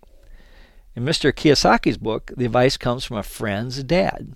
In 0.93 1.06
Mr. 1.06 1.32
Kiyosaki's 1.32 1.97
book, 1.97 2.34
the 2.36 2.47
advice 2.47 2.75
comes 2.75 3.06
from 3.06 3.15
a 3.15 3.23
friend's 3.23 3.82
dad. 3.82 4.36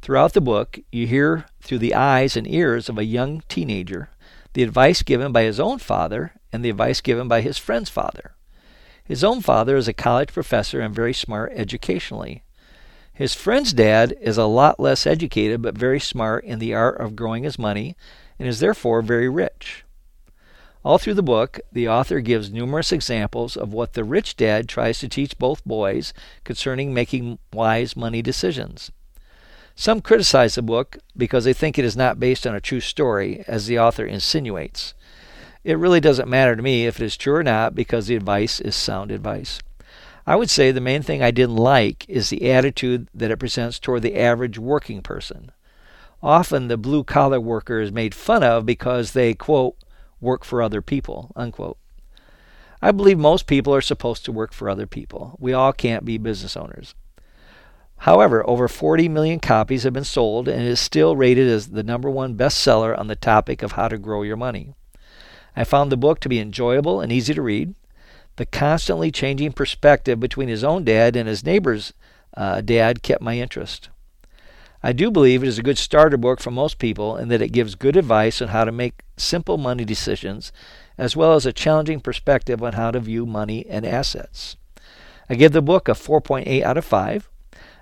Throughout 0.00 0.32
the 0.32 0.40
book, 0.40 0.78
you 0.90 1.06
hear 1.06 1.46
through 1.60 1.78
the 1.78 1.94
eyes 1.94 2.36
and 2.36 2.46
ears 2.46 2.88
of 2.88 2.98
a 2.98 3.04
young 3.04 3.42
teenager 3.48 4.10
the 4.54 4.62
advice 4.62 5.02
given 5.02 5.32
by 5.32 5.42
his 5.42 5.60
own 5.60 5.78
father 5.78 6.32
and 6.52 6.64
the 6.64 6.70
advice 6.70 7.00
given 7.00 7.28
by 7.28 7.40
his 7.40 7.58
friend's 7.58 7.90
father. 7.90 8.34
His 9.04 9.22
own 9.22 9.40
father 9.40 9.76
is 9.76 9.88
a 9.88 9.92
college 9.92 10.32
professor 10.32 10.80
and 10.80 10.94
very 10.94 11.14
smart 11.14 11.52
educationally. 11.54 12.42
His 13.12 13.34
friend's 13.34 13.72
dad 13.72 14.14
is 14.20 14.38
a 14.38 14.46
lot 14.46 14.78
less 14.78 15.06
educated 15.06 15.62
but 15.62 15.76
very 15.76 16.00
smart 16.00 16.44
in 16.44 16.58
the 16.58 16.74
art 16.74 17.00
of 17.00 17.16
growing 17.16 17.44
his 17.44 17.58
money 17.58 17.96
and 18.38 18.46
is 18.48 18.60
therefore 18.60 19.02
very 19.02 19.28
rich. 19.28 19.84
All 20.84 20.98
through 20.98 21.14
the 21.14 21.22
book, 21.22 21.58
the 21.72 21.88
author 21.88 22.20
gives 22.20 22.50
numerous 22.50 22.92
examples 22.92 23.56
of 23.56 23.72
what 23.72 23.94
the 23.94 24.04
rich 24.04 24.36
dad 24.36 24.68
tries 24.68 25.00
to 25.00 25.08
teach 25.08 25.38
both 25.38 25.64
boys 25.64 26.14
concerning 26.44 26.94
making 26.94 27.38
wise 27.52 27.96
money 27.96 28.22
decisions. 28.22 28.92
Some 29.80 30.00
criticize 30.00 30.56
the 30.56 30.62
book 30.62 30.98
because 31.16 31.44
they 31.44 31.52
think 31.52 31.78
it 31.78 31.84
is 31.84 31.96
not 31.96 32.18
based 32.18 32.48
on 32.48 32.52
a 32.52 32.60
true 32.60 32.80
story, 32.80 33.44
as 33.46 33.68
the 33.68 33.78
author 33.78 34.04
insinuates. 34.04 34.92
It 35.62 35.78
really 35.78 36.00
doesn't 36.00 36.28
matter 36.28 36.56
to 36.56 36.62
me 36.62 36.86
if 36.86 37.00
it 37.00 37.04
is 37.04 37.16
true 37.16 37.36
or 37.36 37.44
not 37.44 37.76
because 37.76 38.08
the 38.08 38.16
advice 38.16 38.58
is 38.58 38.74
sound 38.74 39.12
advice. 39.12 39.60
I 40.26 40.34
would 40.34 40.50
say 40.50 40.72
the 40.72 40.80
main 40.80 41.02
thing 41.02 41.22
I 41.22 41.30
didn't 41.30 41.54
like 41.54 42.04
is 42.08 42.28
the 42.28 42.50
attitude 42.50 43.06
that 43.14 43.30
it 43.30 43.36
presents 43.36 43.78
toward 43.78 44.02
the 44.02 44.18
average 44.18 44.58
working 44.58 45.00
person. 45.00 45.52
Often 46.24 46.66
the 46.66 46.76
blue 46.76 47.04
collar 47.04 47.40
worker 47.40 47.80
is 47.80 47.92
made 47.92 48.16
fun 48.16 48.42
of 48.42 48.66
because 48.66 49.12
they, 49.12 49.32
quote, 49.32 49.76
work 50.20 50.44
for 50.44 50.60
other 50.60 50.82
people, 50.82 51.30
unquote. 51.36 51.78
I 52.82 52.90
believe 52.90 53.16
most 53.16 53.46
people 53.46 53.72
are 53.72 53.80
supposed 53.80 54.24
to 54.24 54.32
work 54.32 54.52
for 54.52 54.68
other 54.68 54.88
people. 54.88 55.36
We 55.38 55.52
all 55.52 55.72
can't 55.72 56.04
be 56.04 56.18
business 56.18 56.56
owners. 56.56 56.96
However, 57.98 58.48
over 58.48 58.68
40 58.68 59.08
million 59.08 59.40
copies 59.40 59.82
have 59.82 59.92
been 59.92 60.04
sold 60.04 60.48
and 60.48 60.62
it 60.62 60.68
is 60.68 60.80
still 60.80 61.16
rated 61.16 61.48
as 61.48 61.68
the 61.68 61.82
number 61.82 62.08
one 62.08 62.36
bestseller 62.36 62.96
on 62.96 63.08
the 63.08 63.16
topic 63.16 63.62
of 63.62 63.72
how 63.72 63.88
to 63.88 63.98
grow 63.98 64.22
your 64.22 64.36
money. 64.36 64.74
I 65.56 65.64
found 65.64 65.90
the 65.90 65.96
book 65.96 66.20
to 66.20 66.28
be 66.28 66.38
enjoyable 66.38 67.00
and 67.00 67.10
easy 67.10 67.34
to 67.34 67.42
read. 67.42 67.74
The 68.36 68.46
constantly 68.46 69.10
changing 69.10 69.52
perspective 69.52 70.20
between 70.20 70.48
his 70.48 70.62
own 70.62 70.84
dad 70.84 71.16
and 71.16 71.28
his 71.28 71.44
neighbor's 71.44 71.92
uh, 72.36 72.60
dad 72.60 73.02
kept 73.02 73.20
my 73.20 73.36
interest. 73.36 73.88
I 74.80 74.92
do 74.92 75.10
believe 75.10 75.42
it 75.42 75.48
is 75.48 75.58
a 75.58 75.64
good 75.64 75.78
starter 75.78 76.16
book 76.16 76.38
for 76.38 76.52
most 76.52 76.78
people 76.78 77.16
in 77.16 77.26
that 77.28 77.42
it 77.42 77.50
gives 77.50 77.74
good 77.74 77.96
advice 77.96 78.40
on 78.40 78.48
how 78.48 78.64
to 78.64 78.70
make 78.70 79.02
simple 79.16 79.58
money 79.58 79.84
decisions, 79.84 80.52
as 80.96 81.16
well 81.16 81.34
as 81.34 81.46
a 81.46 81.52
challenging 81.52 81.98
perspective 81.98 82.62
on 82.62 82.74
how 82.74 82.92
to 82.92 83.00
view 83.00 83.26
money 83.26 83.66
and 83.68 83.84
assets. 83.84 84.56
I 85.28 85.34
give 85.34 85.50
the 85.50 85.60
book 85.60 85.88
a 85.88 85.92
4.8 85.92 86.62
out 86.62 86.76
of 86.76 86.84
5. 86.84 87.28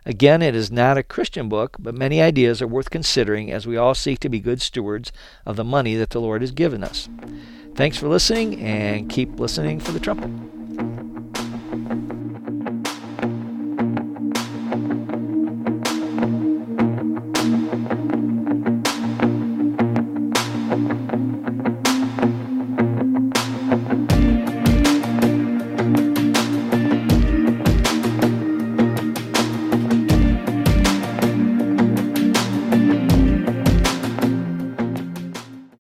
Again, 0.06 0.40
it 0.40 0.54
is 0.54 0.70
not 0.70 0.96
a 0.96 1.02
Christian 1.02 1.48
book, 1.48 1.76
but 1.80 1.92
many 1.92 2.22
ideas 2.22 2.62
are 2.62 2.66
worth 2.68 2.90
considering 2.90 3.50
as 3.50 3.66
we 3.66 3.76
all 3.76 3.92
seek 3.92 4.20
to 4.20 4.28
be 4.28 4.38
good 4.38 4.62
stewards 4.62 5.10
of 5.44 5.56
the 5.56 5.64
money 5.64 5.96
that 5.96 6.10
the 6.10 6.20
Lord 6.20 6.42
has 6.42 6.52
given 6.52 6.84
us. 6.84 7.08
Thanks 7.74 7.98
for 7.98 8.06
listening 8.06 8.60
and 8.60 9.10
keep 9.10 9.40
listening 9.40 9.80
for 9.80 9.90
the 9.90 10.00
trumpet. 10.00 10.55